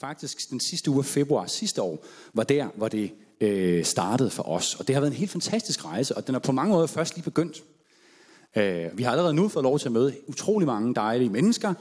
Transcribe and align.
faktisk 0.00 0.50
den 0.50 0.60
sidste 0.60 0.90
uge 0.90 0.98
af 0.98 1.04
februar 1.04 1.46
sidste 1.46 1.82
år, 1.82 2.04
var 2.34 2.42
der, 2.42 2.68
hvor 2.76 2.88
det 2.88 3.12
øh, 3.40 3.84
startede 3.84 4.30
for 4.30 4.42
os. 4.42 4.74
Og 4.74 4.86
det 4.86 4.94
har 4.94 5.00
været 5.00 5.12
en 5.12 5.18
helt 5.18 5.30
fantastisk 5.30 5.84
rejse, 5.84 6.16
og 6.16 6.26
den 6.26 6.34
er 6.34 6.38
på 6.38 6.52
mange 6.52 6.72
måder 6.72 6.86
først 6.86 7.14
lige 7.14 7.24
begyndt. 7.24 7.64
Øh, 8.56 8.98
vi 8.98 9.02
har 9.02 9.10
allerede 9.10 9.34
nu 9.34 9.48
fået 9.48 9.62
lov 9.62 9.78
til 9.78 9.88
at 9.88 9.92
møde 9.92 10.16
utrolig 10.26 10.66
mange 10.66 10.94
dejlige 10.94 11.30
mennesker, 11.30 11.74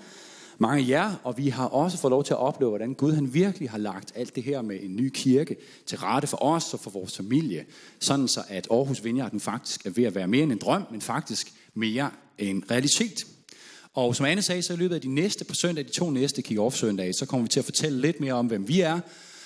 mange 0.58 0.84
af 0.84 0.88
jer, 0.88 1.16
og 1.24 1.38
vi 1.38 1.50
har 1.50 1.68
også 1.68 1.97
fået 1.97 2.12
lov 2.12 2.24
til 2.24 2.34
at 2.34 2.40
opleve, 2.40 2.70
hvordan 2.70 2.94
Gud 2.94 3.13
han 3.13 3.34
virkelig 3.34 3.70
har 3.70 3.78
lagt 3.78 4.11
alt 4.16 4.36
det 4.36 4.43
her 4.43 4.61
med 4.61 4.79
en 4.81 4.95
ny 4.95 5.09
kirke 5.13 5.55
til 5.86 5.97
rette 5.97 6.27
for 6.27 6.43
os 6.43 6.73
og 6.73 6.79
for 6.79 6.89
vores 6.89 7.17
familie. 7.17 7.65
Sådan 7.99 8.27
så, 8.27 8.43
at 8.47 8.67
Aarhus 8.71 9.04
Vineyard 9.04 9.33
nu 9.33 9.39
faktisk 9.39 9.86
er 9.86 9.89
ved 9.89 10.04
at 10.04 10.15
være 10.15 10.27
mere 10.27 10.43
end 10.43 10.51
en 10.51 10.57
drøm, 10.57 10.83
men 10.91 11.01
faktisk 11.01 11.54
mere 11.73 12.11
en 12.38 12.63
realitet. 12.71 13.25
Og 13.94 14.16
som 14.16 14.26
Anne 14.26 14.42
sagde, 14.42 14.62
så 14.62 14.74
i 14.74 14.78
løbet 14.78 14.96
af 14.96 15.02
de 15.02 15.14
næste 15.16 15.46
på 15.46 15.54
søndag, 15.56 15.86
de 15.86 15.92
to 15.92 16.10
næste 16.10 16.44
kick-off 16.48 16.76
søndage, 16.76 17.14
så 17.14 17.26
kommer 17.26 17.44
vi 17.44 17.50
til 17.50 17.60
at 17.60 17.66
fortælle 17.66 18.02
lidt 18.02 18.20
mere 18.20 18.34
om, 18.34 18.48
hvem 18.48 18.68
vi 18.68 18.82
er, 18.82 19.00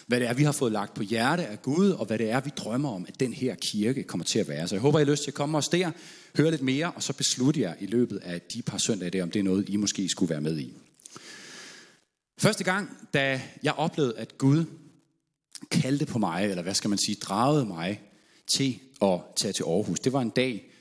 hvad 0.07 0.20
det 0.20 0.28
er, 0.28 0.34
vi 0.34 0.43
har 0.43 0.51
fået 0.51 0.71
lagt 0.71 0.93
på 0.93 1.04
hjerte 1.04 1.46
af 1.46 1.61
Gud, 1.61 1.89
og 1.89 2.06
hvad 2.06 2.18
det 2.18 2.29
er, 2.29 2.39
vi 2.39 2.50
drømmer 2.57 2.89
om, 2.89 3.06
at 3.07 3.20
den 3.20 3.34
her 3.34 3.56
kirke 3.56 4.04
kommer 4.04 4.25
til 4.25 4.39
at 4.39 4.48
være. 4.48 4.68
Så 4.68 4.75
jeg 4.75 4.82
håber, 4.82 5.00
I 5.00 5.04
har 5.04 5.11
lyst 5.11 5.24
til 5.24 5.32
at 5.32 5.36
komme 5.36 5.57
os 5.57 5.70
der, 5.70 5.92
høre 6.37 6.51
lidt 6.51 6.61
mere, 6.61 6.92
og 6.92 7.04
så 7.04 7.14
beslutte 7.14 7.61
jer 7.61 7.74
i 7.79 7.86
løbet 7.86 8.18
af 8.18 8.42
de 8.42 8.61
par 8.61 8.78
søndage 8.78 9.10
der, 9.10 9.24
om 9.24 9.32
det 9.32 9.39
er 9.39 9.43
noget, 9.43 9.70
I 9.70 9.75
måske 9.75 10.10
skulle 10.10 10.29
være 10.29 10.42
med 10.42 10.60
i. 10.60 10.73
Første 12.37 12.64
gang, 12.64 12.89
da 13.14 13.42
jeg 13.64 13.73
oplevede, 13.73 14.18
at 14.18 14.37
Gud 14.37 14.65
kaldte 15.71 16.06
på 16.06 16.20
mig, 16.20 16.48
eller 16.50 16.64
hvad 16.64 16.73
skal 16.73 16.89
man 16.89 17.00
sige, 17.06 17.15
dragede 17.15 17.65
mig 17.65 18.01
til 18.48 18.79
at 19.01 19.20
tage 19.36 19.54
til 19.54 19.64
Aarhus. 19.64 20.00
Det 20.00 20.14
var 20.14 20.21
en 20.21 20.29
dag 20.29 20.72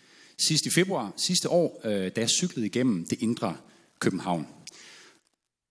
sidst 0.43 0.67
i 0.67 0.71
februar 0.71 1.13
sidste 1.17 1.49
år, 1.49 1.81
øh, 1.85 2.11
da 2.17 2.21
jeg 2.21 2.29
cyklede 2.31 2.67
igennem 2.67 3.07
det 3.07 3.23
indre 3.23 3.57
København. 3.99 4.47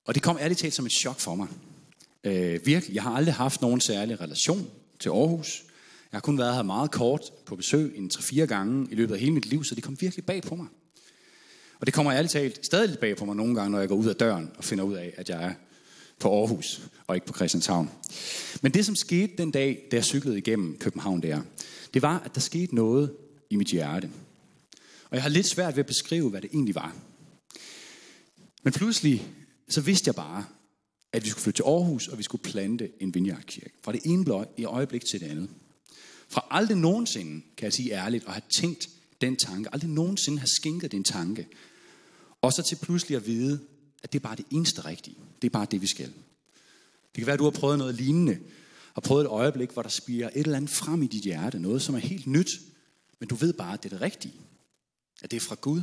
Og 0.06 0.16
det 0.16 0.24
kom 0.24 0.38
ærligt 0.40 0.60
talt 0.60 0.74
som 0.74 0.86
et 0.86 0.92
chok 0.92 1.20
for 1.20 1.36
mig. 1.36 1.48
Øh, 2.24 2.66
virkelig, 2.66 2.96
jeg 2.96 3.04
har 3.04 3.16
aldrig 3.16 3.34
haft 3.34 3.62
nogen 3.62 3.82
særlig 3.82 4.22
relation 4.22 4.70
til 5.00 5.10
Aarhus. 5.10 5.64
Jeg 6.12 6.18
har 6.18 6.22
kun 6.22 6.38
været 6.38 6.56
her 6.56 6.64
meget 6.64 6.92
kort 6.92 7.22
på 7.46 7.56
besøg, 7.56 7.94
en 7.96 8.12
3-4 8.14 8.46
gange 8.46 8.88
i 8.92 8.96
løbet 8.96 9.14
af 9.14 9.20
hele 9.20 9.32
mit 9.32 9.46
liv, 9.46 9.64
så 9.64 9.76
det 9.76 9.84
kom 9.84 9.98
virkelig 10.02 10.26
bag 10.26 10.42
på 10.42 10.56
mig. 10.56 10.68
Og 11.80 11.86
det 11.86 11.94
kommer 11.94 12.14
ærligt 12.14 12.32
talt 12.32 12.66
stadig 12.66 12.90
lidt 12.90 13.00
bag 13.00 13.18
på 13.18 13.26
mig 13.26 13.36
nogle 13.36 13.56
gange, 13.56 13.72
når 13.72 13.80
jeg 13.80 13.88
går 13.88 13.96
ud 13.96 14.06
af 14.06 14.16
døren 14.16 14.52
og 14.58 14.64
finder 14.64 14.84
ud 14.84 14.94
af, 14.94 15.14
at 15.18 15.30
jeg 15.30 15.44
er 15.44 15.54
på 16.20 16.40
Aarhus 16.40 16.82
og 17.08 17.16
ikke 17.16 17.28
på 17.28 17.34
Christianshavn. 17.34 17.90
Men 18.62 18.74
det, 18.74 18.86
som 18.86 18.96
skete 18.96 19.34
den 19.38 19.52
dag, 19.52 19.88
da 19.92 19.96
jeg 19.96 20.06
cyklede 20.06 20.38
igennem 20.38 20.78
København 20.78 21.22
der, 21.22 21.42
det 21.94 22.02
var, 22.02 22.20
at 22.20 22.36
der 22.36 22.42
skete 22.42 22.76
noget 22.76 23.14
i 23.50 23.56
mit 23.56 23.68
hjerte. 23.68 24.10
Og 25.12 25.16
jeg 25.16 25.24
har 25.24 25.30
lidt 25.30 25.48
svært 25.48 25.76
ved 25.76 25.80
at 25.80 25.88
beskrive, 25.88 26.30
hvad 26.30 26.42
det 26.42 26.50
egentlig 26.54 26.76
var. 26.76 26.96
Men 28.64 28.74
pludselig, 28.74 29.28
så 29.70 29.82
vidste 29.82 30.08
jeg 30.08 30.16
bare, 30.16 30.46
at 31.12 31.24
vi 31.24 31.30
skulle 31.30 31.44
flytte 31.44 31.58
til 31.58 31.64
Aarhus, 31.64 32.08
og 32.08 32.18
vi 32.18 32.24
skulle 32.24 32.44
plante 32.44 32.90
en 33.00 33.14
vineyardkirke. 33.14 33.74
Fra 33.84 33.92
det 33.92 34.02
ene 34.06 34.26
bløj 34.26 34.46
i 34.58 34.66
øjeblik 34.66 35.02
til 35.12 35.20
det 35.20 35.28
andet. 35.28 35.50
Fra 36.30 36.48
aldrig 36.50 36.78
nogensinde, 36.78 37.42
kan 37.58 37.66
jeg 37.66 37.74
sige 37.74 37.92
ærligt, 37.92 38.26
at 38.28 38.34
have 38.34 38.42
tænkt 38.58 38.90
den 39.22 39.36
tanke, 39.36 39.74
aldrig 39.74 39.90
nogensinde 39.90 40.40
have 40.40 40.48
skænket 40.48 40.92
den 40.92 41.04
tanke, 41.04 41.48
og 42.42 42.54
så 42.54 42.64
til 42.64 42.76
pludselig 42.76 43.16
at 43.16 43.26
vide, 43.26 43.60
at 44.04 44.14
det 44.14 44.20
er 44.20 44.24
bare 44.24 44.36
det 44.36 44.46
eneste 44.52 44.86
rigtige. 44.86 45.18
Det 45.42 45.48
er 45.48 45.52
bare 45.52 45.68
det, 45.72 45.82
vi 45.82 45.88
skal. 45.88 46.08
Det 47.16 47.16
kan 47.16 47.26
være, 47.26 47.34
at 47.34 47.40
du 47.40 47.44
har 47.44 47.52
prøvet 47.52 47.78
noget 47.78 47.96
lignende, 47.96 48.40
har 48.94 49.02
prøvet 49.02 49.22
et 49.22 49.28
øjeblik, 49.28 49.72
hvor 49.72 49.82
der 49.82 49.90
spiger 49.90 50.28
et 50.28 50.46
eller 50.46 50.58
andet 50.58 50.72
frem 50.72 51.04
i 51.04 51.08
dit 51.08 51.24
hjerte, 51.24 51.60
noget 51.60 51.82
som 51.82 51.96
er 51.96 52.00
helt 52.00 52.28
nyt, 52.28 52.50
men 53.20 53.30
du 53.30 53.36
ved 53.36 53.54
bare, 53.54 53.74
at 53.74 53.84
det 53.84 53.92
er 53.92 53.96
det 53.96 54.02
rigtige. 54.02 54.34
At 55.22 55.32
det 55.32 55.38
er 55.38 55.42
fra 55.42 55.56
Gud. 55.62 55.82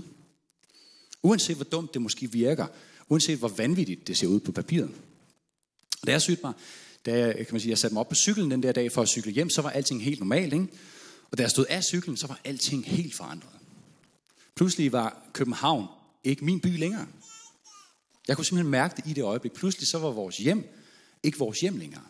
Uanset 1.22 1.56
hvor 1.56 1.64
dumt 1.64 1.94
det 1.94 2.02
måske 2.02 2.32
virker, 2.32 2.66
uanset 3.08 3.38
hvor 3.38 3.48
vanvittigt 3.48 4.06
det 4.06 4.16
ser 4.16 4.26
ud 4.26 4.40
på 4.40 4.52
papiret. 4.52 4.90
Og 6.00 6.06
da 6.06 6.12
jeg 6.12 6.22
sygte 6.22 6.42
mig, 6.44 6.52
da 7.06 7.18
jeg, 7.18 7.34
kan 7.34 7.46
man 7.50 7.60
sige, 7.60 7.70
jeg 7.70 7.78
satte 7.78 7.94
mig 7.94 8.00
op 8.00 8.08
på 8.08 8.14
cyklen 8.14 8.50
den 8.50 8.62
der 8.62 8.72
dag 8.72 8.92
for 8.92 9.02
at 9.02 9.08
cykle 9.08 9.32
hjem, 9.32 9.50
så 9.50 9.62
var 9.62 9.70
alting 9.70 10.04
helt 10.04 10.18
normalt. 10.18 10.52
Ikke? 10.52 10.68
Og 11.30 11.38
da 11.38 11.42
jeg 11.42 11.50
stod 11.50 11.66
af 11.68 11.84
cyklen, 11.84 12.16
så 12.16 12.26
var 12.26 12.40
alting 12.44 12.86
helt 12.86 13.14
forandret. 13.14 13.50
Pludselig 14.54 14.92
var 14.92 15.22
København 15.32 15.86
ikke 16.24 16.44
min 16.44 16.60
by 16.60 16.78
længere. 16.78 17.06
Jeg 18.28 18.36
kunne 18.36 18.44
simpelthen 18.44 18.70
mærke 18.70 18.96
det 18.96 19.10
i 19.10 19.12
det 19.12 19.22
øjeblik. 19.22 19.52
Pludselig 19.52 19.88
så 19.88 19.98
var 19.98 20.10
vores 20.10 20.36
hjem 20.36 20.68
ikke 21.22 21.38
vores 21.38 21.60
hjem 21.60 21.76
længere. 21.76 22.02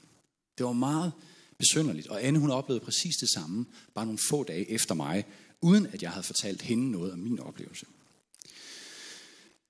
Det 0.58 0.66
var 0.66 0.72
meget 0.72 1.12
besynderligt. 1.58 2.06
Og 2.06 2.24
Anne 2.24 2.38
hun 2.38 2.50
oplevede 2.50 2.84
præcis 2.84 3.16
det 3.16 3.30
samme, 3.30 3.66
bare 3.94 4.04
nogle 4.04 4.18
få 4.18 4.44
dage 4.44 4.70
efter 4.70 4.94
mig, 4.94 5.24
uden 5.60 5.86
at 5.86 6.02
jeg 6.02 6.10
havde 6.10 6.26
fortalt 6.26 6.62
hende 6.62 6.90
noget 6.90 7.12
om 7.12 7.18
min 7.18 7.40
oplevelse. 7.40 7.86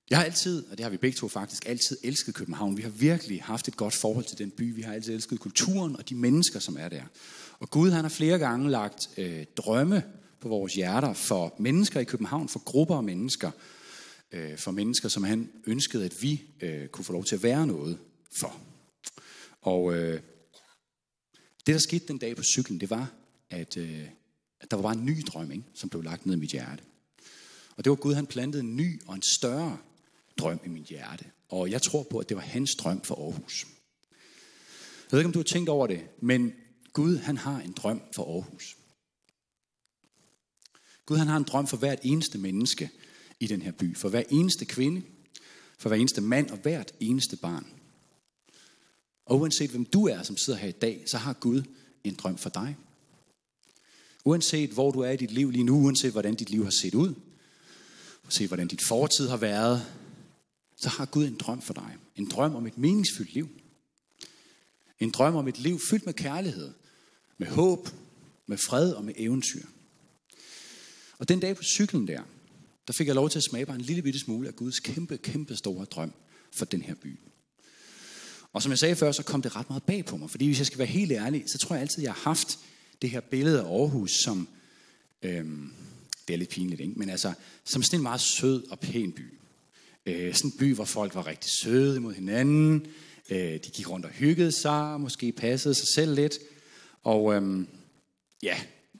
Jeg 0.09 0.17
har 0.17 0.25
altid, 0.25 0.65
og 0.65 0.77
det 0.77 0.83
har 0.83 0.89
vi 0.89 0.97
begge 0.97 1.17
to 1.17 1.27
faktisk, 1.27 1.65
altid 1.65 1.97
elsket 2.03 2.35
København. 2.35 2.77
Vi 2.77 2.81
har 2.81 2.89
virkelig 2.89 3.43
haft 3.43 3.67
et 3.67 3.77
godt 3.77 3.93
forhold 3.93 4.25
til 4.25 4.37
den 4.37 4.51
by. 4.51 4.75
Vi 4.75 4.81
har 4.81 4.93
altid 4.93 5.13
elsket 5.13 5.39
kulturen 5.39 5.95
og 5.95 6.09
de 6.09 6.15
mennesker, 6.15 6.59
som 6.59 6.77
er 6.79 6.89
der. 6.89 7.03
Og 7.59 7.69
Gud 7.69 7.91
han 7.91 8.03
har 8.03 8.09
flere 8.09 8.39
gange 8.39 8.69
lagt 8.69 9.09
øh, 9.17 9.45
drømme 9.57 10.03
på 10.39 10.49
vores 10.49 10.73
hjerter 10.73 11.13
for 11.13 11.55
mennesker 11.59 11.99
i 11.99 12.03
København, 12.03 12.49
for 12.49 12.59
grupper 12.59 12.95
af 12.95 13.03
mennesker, 13.03 13.51
øh, 14.31 14.57
for 14.57 14.71
mennesker, 14.71 15.09
som 15.09 15.23
han 15.23 15.51
ønskede, 15.65 16.05
at 16.05 16.21
vi 16.21 16.43
øh, 16.61 16.87
kunne 16.87 17.05
få 17.05 17.13
lov 17.13 17.23
til 17.23 17.35
at 17.35 17.43
være 17.43 17.67
noget 17.67 17.97
for. 18.31 18.59
Og 19.61 19.95
øh, 19.95 20.21
det, 21.65 21.73
der 21.73 21.77
skete 21.77 22.07
den 22.07 22.17
dag 22.17 22.35
på 22.35 22.43
cyklen, 22.43 22.79
det 22.79 22.89
var, 22.89 23.11
at, 23.49 23.77
øh, 23.77 24.05
at 24.61 24.71
der 24.71 24.77
var 24.77 24.83
bare 24.83 24.95
en 24.95 25.05
ny 25.05 25.21
drøm, 25.27 25.51
ikke, 25.51 25.63
som 25.73 25.89
blev 25.89 26.03
lagt 26.03 26.25
ned 26.25 26.35
i 26.35 26.39
mit 26.39 26.51
hjerte. 26.51 26.83
Og 27.77 27.83
det 27.83 27.89
var 27.89 27.95
Gud, 27.95 28.13
han 28.13 28.27
plantede 28.27 28.63
en 28.63 28.75
ny 28.75 29.01
og 29.07 29.15
en 29.15 29.21
større 29.21 29.77
drøm 30.37 30.59
i 30.65 30.69
mit 30.69 30.85
hjerte. 30.85 31.25
Og 31.49 31.71
jeg 31.71 31.81
tror 31.81 32.03
på, 32.03 32.19
at 32.19 32.29
det 32.29 32.37
var 32.37 32.43
hans 32.43 32.75
drøm 32.75 33.01
for 33.01 33.15
Aarhus. 33.15 33.67
Jeg 35.11 35.11
ved 35.11 35.19
ikke, 35.19 35.27
om 35.27 35.33
du 35.33 35.39
har 35.39 35.43
tænkt 35.43 35.69
over 35.69 35.87
det, 35.87 36.07
men 36.21 36.53
Gud, 36.93 37.17
han 37.17 37.37
har 37.37 37.59
en 37.59 37.71
drøm 37.71 38.01
for 38.15 38.33
Aarhus. 38.33 38.77
Gud, 41.05 41.17
han 41.17 41.27
har 41.27 41.37
en 41.37 41.43
drøm 41.43 41.67
for 41.67 41.77
hvert 41.77 41.99
eneste 42.03 42.37
menneske 42.37 42.89
i 43.39 43.47
den 43.47 43.61
her 43.61 43.71
by. 43.71 43.97
For 43.97 44.09
hver 44.09 44.23
eneste 44.29 44.65
kvinde, 44.65 45.01
for 45.77 45.89
hver 45.89 45.97
eneste 45.97 46.21
mand 46.21 46.49
og 46.49 46.57
hvert 46.57 46.91
eneste 46.99 47.37
barn. 47.37 47.67
Og 49.25 49.39
uanset 49.39 49.69
hvem 49.69 49.85
du 49.85 50.07
er, 50.07 50.23
som 50.23 50.37
sidder 50.37 50.59
her 50.59 50.69
i 50.69 50.71
dag, 50.71 51.03
så 51.07 51.17
har 51.17 51.33
Gud 51.33 51.63
en 52.03 52.15
drøm 52.15 52.37
for 52.37 52.49
dig. 52.49 52.75
Uanset 54.25 54.69
hvor 54.69 54.91
du 54.91 54.99
er 54.99 55.09
i 55.11 55.17
dit 55.17 55.31
liv 55.31 55.51
lige 55.51 55.63
nu, 55.63 55.77
uanset 55.85 56.11
hvordan 56.11 56.35
dit 56.35 56.49
liv 56.49 56.63
har 56.63 56.71
set 56.71 56.95
ud, 56.95 57.13
uanset 58.23 58.47
hvordan 58.47 58.67
dit 58.67 58.81
fortid 58.81 59.29
har 59.29 59.37
været, 59.37 59.85
så 60.75 60.89
har 60.89 61.05
Gud 61.05 61.27
en 61.27 61.35
drøm 61.35 61.61
for 61.61 61.73
dig. 61.73 61.97
En 62.15 62.29
drøm 62.29 62.55
om 62.55 62.67
et 62.67 62.77
meningsfyldt 62.77 63.33
liv. 63.33 63.49
En 64.99 65.11
drøm 65.11 65.35
om 65.35 65.47
et 65.47 65.59
liv 65.59 65.79
fyldt 65.89 66.05
med 66.05 66.13
kærlighed, 66.13 66.71
med 67.37 67.47
håb, 67.47 67.89
med 68.47 68.57
fred 68.57 68.91
og 68.91 69.05
med 69.05 69.13
eventyr. 69.17 69.65
Og 71.17 71.29
den 71.29 71.39
dag 71.39 71.55
på 71.55 71.63
cyklen 71.63 72.07
der, 72.07 72.21
der 72.87 72.93
fik 72.93 73.07
jeg 73.07 73.15
lov 73.15 73.29
til 73.29 73.39
at 73.39 73.43
smage 73.43 73.65
bare 73.65 73.75
en 73.75 73.81
lille 73.81 74.01
bitte 74.01 74.19
smule 74.19 74.47
af 74.47 74.55
Guds 74.55 74.79
kæmpe, 74.79 75.17
kæmpe 75.17 75.55
store 75.55 75.85
drøm 75.85 76.13
for 76.51 76.65
den 76.65 76.81
her 76.81 76.95
by. 76.95 77.19
Og 78.53 78.63
som 78.63 78.69
jeg 78.69 78.79
sagde 78.79 78.95
før, 78.95 79.11
så 79.11 79.23
kom 79.23 79.41
det 79.41 79.55
ret 79.55 79.69
meget 79.69 79.83
bag 79.83 80.05
på 80.05 80.17
mig. 80.17 80.29
Fordi 80.29 80.45
hvis 80.45 80.57
jeg 80.57 80.65
skal 80.67 80.79
være 80.79 80.87
helt 80.87 81.11
ærlig, 81.11 81.43
så 81.47 81.57
tror 81.57 81.75
jeg 81.75 81.81
altid, 81.81 82.03
jeg 82.03 82.13
har 82.13 82.21
haft 82.23 82.59
det 83.01 83.09
her 83.09 83.19
billede 83.19 83.61
af 83.61 83.65
Aarhus 83.65 84.11
som, 84.23 84.47
øhm, 85.21 85.73
det 86.27 86.33
er 86.33 86.37
lidt 86.37 86.49
pinligt, 86.49 86.81
ikke? 86.81 86.93
men 86.95 87.09
altså, 87.09 87.33
som 87.65 87.83
sådan 87.83 87.99
en 87.99 88.03
meget 88.03 88.21
sød 88.21 88.69
og 88.69 88.79
pæn 88.79 89.11
by. 89.11 89.33
Øh, 90.05 90.33
sådan 90.33 90.51
en 90.51 90.57
by, 90.57 90.75
hvor 90.75 90.85
folk 90.85 91.15
var 91.15 91.27
rigtig 91.27 91.51
søde 91.51 91.99
mod 91.99 92.13
hinanden. 92.13 92.87
Øh, 93.29 93.53
de 93.53 93.71
gik 93.73 93.89
rundt 93.89 94.05
og 94.05 94.11
hyggede 94.11 94.51
sig, 94.51 95.01
måske 95.01 95.31
passede 95.31 95.73
sig 95.73 95.87
selv 95.95 96.15
lidt. 96.15 96.39
Og 97.03 97.33
øhm, 97.33 97.67
ja, 98.43 98.57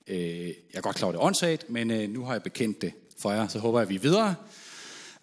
øh, 0.08 0.48
jeg 0.48 0.54
er 0.74 0.82
godt 0.82 0.96
klar 0.96 1.06
over 1.06 1.14
det 1.14 1.22
åndssagt, 1.22 1.70
men 1.70 1.92
øh, 1.92 2.10
nu 2.10 2.24
har 2.24 2.34
jeg 2.34 2.44
bekendt 2.44 2.82
det 2.82 2.94
for 3.18 3.32
jer, 3.32 3.48
så 3.48 3.60
håber 3.60 3.80
jeg, 3.80 3.84
at 3.84 3.90
vi 3.90 3.96
er 3.96 4.00
videre. 4.00 4.36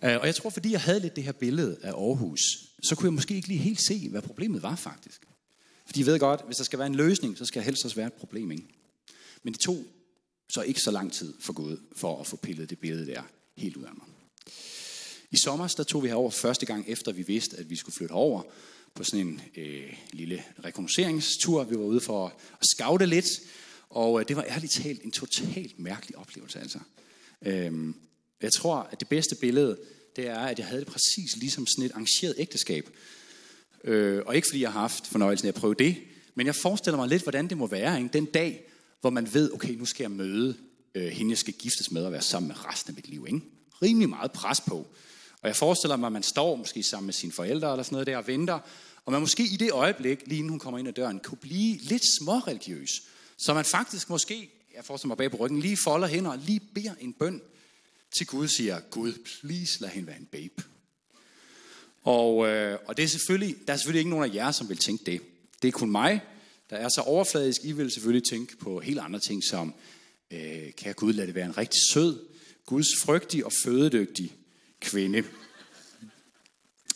Øh, 0.04 0.16
og 0.20 0.26
jeg 0.26 0.34
tror, 0.34 0.50
fordi 0.50 0.72
jeg 0.72 0.80
havde 0.80 1.00
lidt 1.00 1.16
det 1.16 1.24
her 1.24 1.32
billede 1.32 1.78
af 1.82 1.90
Aarhus, 1.90 2.40
så 2.82 2.94
kunne 2.94 3.06
jeg 3.06 3.12
måske 3.12 3.34
ikke 3.34 3.48
lige 3.48 3.60
helt 3.60 3.80
se, 3.80 4.08
hvad 4.08 4.22
problemet 4.22 4.62
var 4.62 4.76
faktisk. 4.76 5.22
Fordi 5.86 6.00
de 6.00 6.06
ved 6.06 6.18
godt, 6.18 6.40
hvis 6.46 6.56
der 6.56 6.64
skal 6.64 6.78
være 6.78 6.86
en 6.86 6.94
løsning, 6.94 7.38
så 7.38 7.44
skal 7.44 7.62
helst 7.62 7.84
også 7.84 7.96
være 7.96 8.06
et 8.06 8.12
problem. 8.12 8.50
Ikke? 8.50 8.64
Men 9.42 9.52
det 9.52 9.60
tog 9.60 9.84
så 10.48 10.62
ikke 10.62 10.80
så 10.80 10.90
lang 10.90 11.12
tid 11.12 11.34
for 11.40 11.52
Gud 11.52 11.76
for 11.96 12.20
at 12.20 12.26
få 12.26 12.36
pillet 12.36 12.70
det 12.70 12.78
billede 12.78 13.06
der 13.06 13.22
helt 13.56 13.76
ud 13.76 13.84
af 13.84 13.94
mig. 13.94 14.06
I 15.30 15.36
sommer 15.36 15.74
der 15.76 15.82
tog 15.82 16.02
vi 16.02 16.08
herover 16.08 16.30
første 16.30 16.66
gang 16.66 16.84
efter 16.88 17.12
vi 17.12 17.22
vidste, 17.22 17.56
at 17.56 17.70
vi 17.70 17.76
skulle 17.76 17.94
flytte 17.94 18.12
over 18.12 18.42
på 18.94 19.04
sådan 19.04 19.26
en 19.26 19.40
øh, 19.56 19.92
lille 20.12 20.44
rekognoseringstur. 20.64 21.64
Vi 21.64 21.78
var 21.78 21.84
ude 21.84 22.00
for 22.00 22.26
at 22.60 22.66
scoute 22.66 23.06
lidt, 23.06 23.26
og 23.90 24.20
øh, 24.20 24.28
det 24.28 24.36
var 24.36 24.44
ærligt 24.48 24.72
talt 24.72 25.02
en 25.02 25.10
totalt 25.10 25.78
mærkelig 25.78 26.18
oplevelse. 26.18 26.60
Altså. 26.60 26.78
Øhm, 27.42 27.94
jeg 28.42 28.52
tror, 28.52 28.76
at 28.76 29.00
det 29.00 29.08
bedste 29.08 29.36
billede, 29.36 29.78
det 30.16 30.26
er, 30.26 30.38
at 30.38 30.58
jeg 30.58 30.66
havde 30.66 30.80
det 30.80 30.88
præcis 30.88 31.36
ligesom 31.36 31.66
sådan 31.66 31.84
et 31.84 31.92
arrangeret 31.92 32.34
ægteskab. 32.38 32.88
Øh, 33.84 34.22
og 34.26 34.36
ikke 34.36 34.48
fordi 34.48 34.60
jeg 34.60 34.72
har 34.72 34.80
haft 34.80 35.06
fornøjelsen 35.06 35.46
af 35.46 35.52
at 35.52 35.54
prøve 35.54 35.74
det, 35.74 35.96
men 36.34 36.46
jeg 36.46 36.54
forestiller 36.54 36.96
mig 36.96 37.08
lidt, 37.08 37.22
hvordan 37.22 37.48
det 37.48 37.56
må 37.56 37.66
være. 37.66 37.98
Ikke? 37.98 38.12
Den 38.12 38.24
dag, 38.24 38.70
hvor 39.00 39.10
man 39.10 39.34
ved, 39.34 39.52
okay, 39.52 39.74
nu 39.74 39.84
skal 39.84 40.04
jeg 40.04 40.10
møde 40.10 40.56
øh, 40.94 41.08
hende, 41.08 41.30
jeg 41.30 41.38
skal 41.38 41.54
giftes 41.54 41.90
med 41.90 42.04
og 42.04 42.12
være 42.12 42.22
sammen 42.22 42.48
med 42.48 42.64
resten 42.64 42.90
af 42.90 42.94
mit 42.94 43.08
liv. 43.08 43.26
Ikke? 43.28 43.40
Rimelig 43.82 44.08
meget 44.08 44.32
pres 44.32 44.60
på. 44.60 44.86
Og 45.42 45.48
jeg 45.48 45.56
forestiller 45.56 45.96
mig, 45.96 46.06
at 46.06 46.12
man 46.12 46.22
står 46.22 46.56
måske 46.56 46.82
sammen 46.82 47.06
med 47.06 47.14
sine 47.14 47.32
forældre 47.32 47.72
eller 47.72 47.82
sådan 47.82 47.94
noget 47.94 48.06
der 48.06 48.16
og 48.16 48.26
venter, 48.26 48.58
og 49.04 49.12
man 49.12 49.20
måske 49.20 49.42
i 49.42 49.56
det 49.56 49.72
øjeblik, 49.72 50.22
lige 50.26 50.38
inden 50.38 50.50
hun 50.50 50.58
kommer 50.58 50.78
ind 50.78 50.88
ad 50.88 50.92
døren, 50.92 51.20
kunne 51.20 51.38
blive 51.38 51.76
lidt 51.76 52.02
småreligiøs. 52.18 53.02
Så 53.38 53.54
man 53.54 53.64
faktisk 53.64 54.10
måske, 54.10 54.50
jeg 54.76 54.84
forestiller 54.84 55.08
mig 55.08 55.16
bag 55.16 55.30
på 55.30 55.36
ryggen, 55.36 55.60
lige 55.60 55.76
folder 55.76 56.08
hænder 56.08 56.30
og 56.30 56.38
lige 56.38 56.60
beder 56.74 56.94
en 57.00 57.12
bøn 57.12 57.40
til 58.16 58.26
Gud, 58.26 58.48
siger, 58.48 58.80
Gud, 58.80 59.12
please 59.40 59.80
lad 59.80 59.88
hende 59.88 60.06
være 60.06 60.18
en 60.18 60.28
babe. 60.32 60.62
Og, 62.06 62.48
øh, 62.48 62.78
og 62.86 62.96
det 62.96 63.02
er 63.02 63.08
selvfølgelig, 63.08 63.56
der 63.66 63.72
er 63.72 63.76
selvfølgelig 63.76 64.00
ikke 64.00 64.10
nogen 64.10 64.30
af 64.30 64.34
jer, 64.34 64.50
som 64.50 64.68
vil 64.68 64.76
tænke 64.76 65.04
det. 65.04 65.20
Det 65.62 65.68
er 65.68 65.72
kun 65.72 65.90
mig, 65.90 66.20
der 66.70 66.76
er 66.76 66.88
så 66.88 67.00
overfladisk. 67.00 67.64
I 67.64 67.72
vil 67.72 67.90
selvfølgelig 67.90 68.28
tænke 68.28 68.56
på 68.56 68.80
helt 68.80 68.98
andre 68.98 69.20
ting, 69.20 69.44
som, 69.44 69.74
øh, 70.30 70.72
kan 70.78 70.94
Gud 70.94 71.12
lade 71.12 71.26
det 71.26 71.34
være 71.34 71.44
en 71.44 71.58
rigtig 71.58 71.80
sød, 71.92 72.18
Guds 72.66 72.86
frygtig 73.02 73.44
og 73.44 73.52
fødedygtig 73.64 74.32
kvinde. 74.80 75.24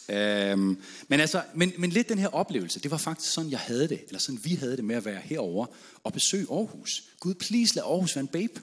Øhm, 0.08 0.82
men, 1.08 1.20
altså, 1.20 1.42
men, 1.54 1.72
men 1.78 1.90
lidt 1.90 2.08
den 2.08 2.18
her 2.18 2.28
oplevelse, 2.28 2.80
det 2.80 2.90
var 2.90 2.96
faktisk 2.96 3.32
sådan, 3.32 3.50
jeg 3.50 3.58
havde 3.58 3.88
det, 3.88 4.04
eller 4.06 4.20
sådan 4.20 4.40
vi 4.44 4.54
havde 4.54 4.76
det 4.76 4.84
med 4.84 4.96
at 4.96 5.04
være 5.04 5.20
herover 5.24 5.66
og 6.04 6.12
besøge 6.12 6.46
Aarhus. 6.50 7.04
Gud, 7.20 7.34
please 7.34 7.74
lad 7.74 7.82
Aarhus 7.82 8.16
være 8.16 8.22
en 8.22 8.28
babe. 8.28 8.60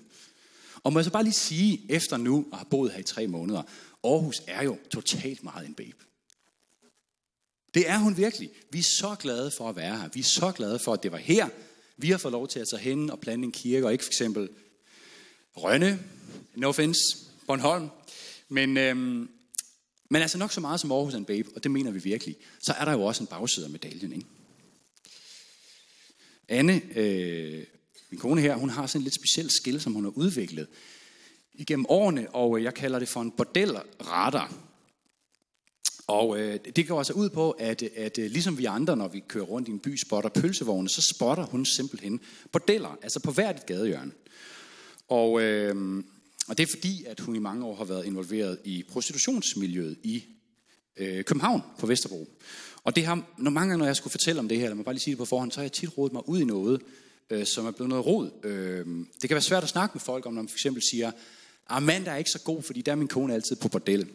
Og 0.84 0.94
må 0.94 1.00
jeg 1.00 1.06
så 1.06 1.12
bare 1.12 1.24
lige 1.24 1.34
sige, 1.34 1.86
efter 1.90 2.18
nu 2.18 2.46
at 2.52 2.58
have 2.58 2.68
boet 2.70 2.92
her 2.92 3.00
i 3.00 3.04
tre 3.04 3.28
måneder, 3.28 3.62
Aarhus 4.04 4.42
er 4.48 4.64
jo 4.64 4.78
totalt 4.92 5.44
meget 5.44 5.68
en 5.68 5.74
babe. 5.74 6.08
Det 7.77 7.89
er 7.89 7.97
hun 7.97 8.18
virkelig. 8.18 8.50
Vi 8.71 8.79
er 8.79 8.83
så 8.83 9.15
glade 9.19 9.51
for 9.51 9.69
at 9.69 9.75
være 9.75 10.00
her. 10.00 10.09
Vi 10.13 10.19
er 10.19 10.24
så 10.24 10.51
glade 10.51 10.79
for, 10.79 10.94
at 10.94 11.03
det 11.03 11.12
var 11.12 11.18
her, 11.18 11.50
vi 11.97 12.12
har 12.12 12.18
fået 12.18 12.31
lov 12.31 12.47
til 12.47 12.59
at 12.59 12.68
tage 12.68 12.81
hen 12.81 13.09
og 13.09 13.19
plante 13.19 13.45
en 13.45 13.51
kirke, 13.51 13.85
og 13.85 13.91
ikke 13.91 14.03
for 14.03 14.09
eksempel 14.09 14.50
Rønne, 15.56 16.00
no 16.56 16.69
offense, 16.69 17.01
Bornholm. 17.47 17.89
Men, 18.50 18.77
øhm, 18.77 19.29
men 20.09 20.21
altså 20.21 20.38
nok 20.38 20.51
så 20.51 20.62
meget 20.62 20.79
som 20.79 20.91
Aarhus 20.91 21.13
en 21.13 21.25
babe, 21.25 21.50
og 21.56 21.63
det 21.63 21.71
mener 21.71 21.91
vi 21.91 22.00
virkelig, 22.00 22.35
så 22.59 22.74
er 22.79 22.85
der 22.85 22.91
jo 22.91 23.01
også 23.03 23.24
en 23.24 23.27
bagside 23.27 23.65
af 23.65 23.71
medaljen. 23.71 24.13
Ikke? 24.13 24.25
Anne, 26.47 26.81
øh, 26.95 27.63
min 28.09 28.19
kone 28.19 28.41
her, 28.41 28.56
hun 28.56 28.69
har 28.69 28.88
sådan 28.88 29.00
en 29.00 29.03
lidt 29.03 29.15
speciel 29.15 29.50
skill, 29.50 29.81
som 29.81 29.94
hun 29.94 30.03
har 30.03 30.12
udviklet 30.12 30.68
igennem 31.53 31.85
årene, 31.89 32.29
og 32.29 32.63
jeg 32.63 32.74
kalder 32.74 33.00
det 33.00 33.07
for 33.07 33.21
en 33.21 33.31
bordelradar. 33.31 34.67
Og 36.07 36.39
øh, 36.39 36.59
det 36.75 36.88
går 36.88 36.98
altså 36.98 37.13
ud 37.13 37.30
på, 37.30 37.51
at, 37.51 37.83
at 37.83 38.18
øh, 38.18 38.31
ligesom 38.31 38.57
vi 38.57 38.65
andre, 38.65 38.98
når 38.98 39.07
vi 39.07 39.24
kører 39.27 39.45
rundt 39.45 39.68
i 39.68 39.71
en 39.71 39.80
by, 39.80 39.98
spotter 39.98 40.30
pølsevogne, 40.30 40.89
så 40.89 41.01
spotter 41.01 41.45
hun 41.45 41.65
simpelthen 41.65 42.19
bordeller, 42.51 42.98
altså 43.04 43.19
på 43.19 43.31
hvert 43.31 43.56
et 43.56 43.65
gadehjørne. 43.65 44.12
Og, 45.07 45.42
øh, 45.42 46.04
og 46.48 46.57
det 46.57 46.63
er 46.63 46.68
fordi, 46.68 47.06
at 47.06 47.19
hun 47.19 47.36
i 47.36 47.39
mange 47.39 47.65
år 47.65 47.75
har 47.75 47.86
været 47.86 48.06
involveret 48.06 48.59
i 48.63 48.83
prostitutionsmiljøet 48.89 49.98
i 50.04 50.24
øh, 50.98 51.24
København 51.24 51.62
på 51.80 51.88
Vesterbro. 51.88 52.27
Og 52.83 52.95
det 52.95 53.06
har, 53.06 53.24
når 53.38 53.51
mange 53.51 53.69
gange, 53.69 53.80
når 53.80 53.86
jeg 53.86 53.95
skulle 53.95 54.12
fortælle 54.12 54.39
om 54.39 54.48
det 54.48 54.60
her, 54.60 54.68
lad 54.68 54.75
mig 54.75 54.86
bare 54.86 54.95
lige 54.95 55.03
sige 55.03 55.12
det 55.12 55.18
på 55.18 55.25
forhånd, 55.25 55.51
så 55.51 55.60
har 55.60 55.63
jeg 55.63 55.71
tit 55.71 55.98
rodet 55.98 56.13
mig 56.13 56.30
ud 56.30 56.39
i 56.39 56.45
noget, 56.45 56.81
øh, 57.30 57.45
som 57.45 57.65
er 57.65 57.71
blevet 57.71 57.89
noget 57.89 58.06
rod. 58.06 58.31
Øh, 58.44 58.86
det 59.21 59.30
kan 59.30 59.36
være 59.36 59.42
svært 59.42 59.63
at 59.63 59.69
snakke 59.69 59.94
med 59.94 60.01
folk 60.01 60.25
om, 60.25 60.33
når 60.33 60.42
man 60.42 60.50
for 60.50 60.56
eksempel 60.56 60.83
siger, 60.92 61.07
at 61.07 61.13
ah, 61.69 61.83
mand 61.83 62.07
er 62.07 62.15
ikke 62.15 62.30
så 62.30 62.39
god, 62.39 62.63
fordi 62.63 62.81
der 62.81 62.92
er 62.92 62.95
min 62.95 63.07
kone 63.07 63.33
altid 63.33 63.56
på 63.56 63.68
bordellet. 63.68 64.07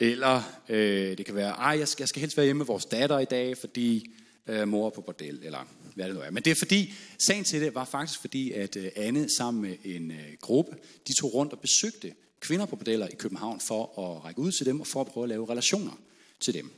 Eller 0.00 0.42
øh, 0.68 1.18
det 1.18 1.26
kan 1.26 1.34
være, 1.34 1.72
at 1.72 1.78
jeg 1.78 1.88
skal, 1.88 2.02
jeg 2.02 2.08
skal 2.08 2.20
helst 2.20 2.36
være 2.36 2.46
hjemme 2.46 2.58
med 2.58 2.66
vores 2.66 2.84
datter 2.84 3.18
i 3.18 3.24
dag, 3.24 3.56
fordi 3.58 4.10
øh, 4.46 4.68
mor 4.68 4.86
er 4.86 4.90
på 4.90 5.00
bordel, 5.00 5.40
eller 5.42 5.68
hvad 5.94 6.06
det 6.06 6.14
nu 6.14 6.20
er. 6.20 6.30
Men 6.30 6.42
det 6.42 6.50
er 6.50 6.54
fordi, 6.54 6.94
sagen 7.18 7.44
til 7.44 7.60
det 7.60 7.74
var 7.74 7.84
faktisk 7.84 8.20
fordi, 8.20 8.52
at 8.52 8.76
øh, 8.76 8.90
Anne 8.96 9.28
sammen 9.28 9.62
med 9.62 9.76
en 9.84 10.10
øh, 10.10 10.36
gruppe, 10.40 10.76
de 11.08 11.12
tog 11.12 11.34
rundt 11.34 11.52
og 11.52 11.60
besøgte 11.60 12.14
kvinder 12.40 12.66
på 12.66 12.76
bordeller 12.76 13.08
i 13.08 13.14
København 13.14 13.60
for 13.60 13.82
at 13.82 14.24
række 14.24 14.40
ud 14.40 14.52
til 14.52 14.66
dem 14.66 14.80
og 14.80 14.86
for 14.86 15.00
at 15.00 15.06
prøve 15.06 15.24
at 15.24 15.28
lave 15.28 15.50
relationer 15.50 15.92
til 16.40 16.54
dem. 16.54 16.70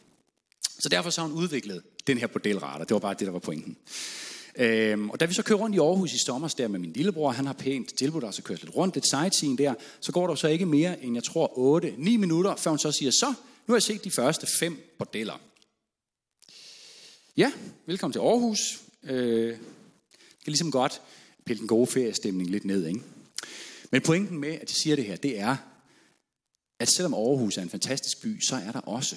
Så 0.79 0.89
derfor 0.89 1.11
så 1.11 1.21
har 1.21 1.29
hun 1.29 1.39
udviklet 1.39 1.83
den 2.07 2.19
her 2.19 2.27
bordelradar. 2.27 2.85
Det 2.85 2.95
var 2.95 3.01
bare 3.01 3.15
det, 3.15 3.27
der 3.27 3.33
var 3.33 3.39
pointen. 3.39 3.77
Øhm, 4.57 5.11
og 5.11 5.21
da 5.21 5.25
vi 5.25 5.35
så 5.35 5.43
kører 5.43 5.59
rundt 5.59 5.77
i 5.77 5.79
Aarhus 5.79 6.13
i 6.13 6.19
sommer 6.19 6.49
der 6.49 6.69
med 6.69 6.79
min 6.79 6.93
lillebror, 6.93 7.31
han 7.31 7.47
har 7.47 7.53
pænt 7.53 7.95
tilbudt 7.99 8.25
os 8.25 8.39
at 8.39 8.45
køre 8.45 8.59
lidt 8.59 8.77
rundt, 8.77 8.95
lidt 8.97 9.09
sightseeing 9.09 9.59
der, 9.59 9.75
så 10.01 10.13
går 10.13 10.27
der 10.27 10.35
så 10.35 10.49
ikke 10.49 10.67
mere 10.67 11.05
end, 11.05 11.15
jeg 11.15 11.25
tror, 11.25 11.81
8-9 11.81 11.97
minutter, 11.99 12.57
før 12.57 12.71
hun 12.71 12.79
så 12.79 12.93
siger, 12.93 13.11
så, 13.11 13.35
nu 13.67 13.73
har 13.73 13.77
jeg 13.77 13.83
set 13.83 14.05
de 14.05 14.11
første 14.11 14.47
fem 14.47 14.95
bordeller. 14.99 15.41
Ja, 17.37 17.53
velkommen 17.87 18.13
til 18.13 18.21
Aarhus. 18.21 18.81
Øh, 19.03 19.49
jeg 19.49 19.57
kan 20.45 20.53
ligesom 20.53 20.71
godt 20.71 21.03
pille 21.45 21.61
den 21.61 21.69
gode 21.69 21.87
feriestemning 21.87 22.51
lidt 22.51 22.65
ned, 22.65 22.87
ikke? 22.87 23.01
Men 23.91 24.03
pointen 24.03 24.39
med, 24.39 24.49
at 24.49 24.61
jeg 24.61 24.69
siger 24.69 24.97
det 24.97 25.05
her, 25.05 25.17
det 25.17 25.39
er, 25.39 25.57
at 26.79 26.89
selvom 26.89 27.15
Aarhus 27.15 27.59
er 27.59 27.63
en 27.63 27.71
fantastisk 27.71 28.23
by, 28.23 28.41
så 28.41 28.57
er 28.57 28.73
der 28.73 28.81
også 28.81 29.17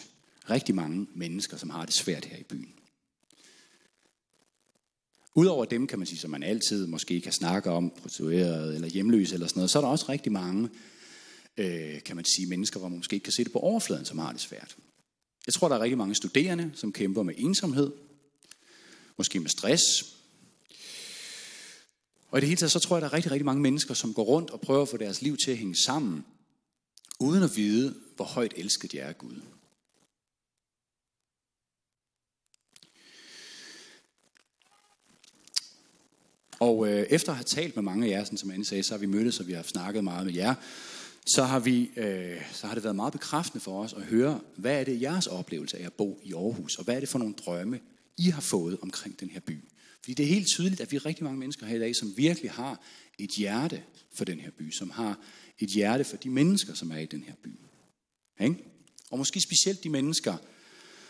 rigtig 0.50 0.76
mange 0.76 1.08
mennesker, 1.16 1.58
som 1.58 1.70
har 1.70 1.86
det 1.86 1.94
svært 1.94 2.26
her 2.26 2.38
i 2.38 2.44
byen. 2.44 2.74
Udover 5.36 5.66
dem, 5.66 5.88
kan 5.88 6.00
man 6.00 6.08
sige, 6.08 6.20
som 6.20 6.32
man 6.32 6.44
altid 6.44 6.88
måske 6.88 7.22
kan 7.22 7.32
snakke 7.32 7.70
om, 7.70 7.94
prostitueret 8.02 8.76
eller 8.76 8.88
hjemløse 8.88 9.34
eller 9.34 9.48
sådan 9.48 9.60
noget, 9.60 9.72
så 9.72 9.80
er 9.80 9.82
der 9.82 9.90
også 9.90 10.06
rigtig 10.10 10.32
mange, 10.32 10.70
øh, 11.58 12.04
kan 12.04 12.16
man 12.16 12.26
sige, 12.26 12.48
mennesker, 12.48 12.80
hvor 12.80 12.90
man 12.90 12.98
måske 12.98 13.14
ikke 13.14 13.24
kan 13.24 13.34
se 13.34 13.44
det 13.44 13.52
på 13.52 13.60
overfladen, 13.60 14.06
som 14.06 14.18
har 14.18 14.32
det 14.32 14.42
svært. 14.42 14.76
Jeg 15.46 15.54
tror, 15.54 15.68
der 15.68 15.76
er 15.76 15.80
rigtig 15.80 15.98
mange 15.98 16.16
studerende, 16.16 16.72
som 16.74 16.94
kæmper 16.94 17.24
med 17.24 17.34
ensomhed, 17.38 17.92
måske 19.18 19.40
med 19.40 19.50
stress. 19.50 19.84
Og 22.30 22.38
i 22.38 22.42
det 22.42 22.50
hele 22.50 22.58
taget, 22.58 22.72
så 22.72 22.80
tror 22.80 22.96
jeg, 22.96 23.02
der 23.02 23.08
er 23.08 23.14
rigtig, 23.14 23.32
rigtig 23.32 23.46
mange 23.46 23.62
mennesker, 23.62 23.94
som 23.94 24.14
går 24.14 24.24
rundt 24.24 24.50
og 24.50 24.62
prøver 24.62 24.82
at 24.82 24.90
få 24.90 24.98
deres 24.98 25.22
liv 25.22 25.38
til 25.38 25.52
at 25.52 25.58
hænge 25.58 25.76
sammen, 25.76 26.26
uden 27.20 27.44
at 27.44 27.56
vide, 27.56 27.96
hvor 28.16 28.26
højt 28.26 28.54
elsket 28.58 28.92
de 28.92 29.00
er 29.00 29.08
af 29.08 29.18
Gud. 29.18 29.42
Og 36.64 36.88
øh, 36.88 37.06
efter 37.10 37.32
at 37.32 37.36
have 37.36 37.44
talt 37.44 37.76
med 37.76 37.84
mange 37.84 38.08
af 38.08 38.10
jer, 38.10 38.24
sådan 38.24 38.38
som 38.38 38.52
Anne 38.52 38.66
sagde, 38.66 38.84
så 38.84 38.94
har 38.94 39.00
vi 39.00 39.06
mødtes, 39.06 39.40
og 39.40 39.48
vi 39.48 39.54
har 39.54 39.64
snakket 39.64 40.04
meget 40.04 40.26
med 40.26 40.34
jer. 40.34 40.56
Så 41.26 41.44
har, 41.44 41.60
vi, 41.60 41.92
øh, 41.96 42.42
så 42.54 42.68
har 42.68 42.74
det 42.74 42.84
været 42.84 42.96
meget 42.96 43.14
bekræftende 43.14 43.64
for 43.64 43.84
os 43.84 43.94
at 43.94 44.02
høre, 44.02 44.40
hvad 44.56 44.80
er 44.80 44.84
det 44.84 45.02
jeres 45.02 45.28
oplevelse 45.28 45.78
af 45.78 45.86
at 45.86 45.94
bo 45.94 46.20
i 46.24 46.34
Aarhus, 46.34 46.76
og 46.76 46.84
hvad 46.84 46.96
er 46.96 47.00
det 47.00 47.10
for 47.10 47.20
nogle 47.20 47.34
drømme, 47.34 47.80
I 48.18 48.30
har 48.30 48.42
fået 48.42 48.78
omkring 48.82 49.20
den 49.20 49.30
her 49.30 49.40
by. 49.40 49.64
Fordi 50.00 50.14
det 50.14 50.24
er 50.24 50.28
helt 50.28 50.48
tydeligt, 50.48 50.82
at 50.82 50.92
vi 50.92 50.96
er 50.96 51.06
rigtig 51.06 51.24
mange 51.24 51.40
mennesker 51.40 51.66
her 51.66 51.76
i 51.76 51.80
dag, 51.80 51.96
som 51.96 52.14
virkelig 52.18 52.52
har 52.52 52.82
et 53.20 53.30
hjerte 53.30 53.84
for 54.16 54.26
den 54.26 54.40
her 54.40 54.52
by, 54.58 54.72
som 54.72 54.90
har 54.90 55.20
et 55.60 55.70
hjerte 55.70 56.04
for 56.04 56.18
de 56.18 56.30
mennesker, 56.30 56.74
som 56.74 56.92
er 56.92 56.98
i 56.98 57.06
den 57.06 57.24
her 57.24 57.34
by. 57.44 57.60
Ikke? 58.40 58.56
Og 59.12 59.18
måske 59.18 59.42
specielt 59.42 59.84
de 59.84 59.90
mennesker, 59.90 60.36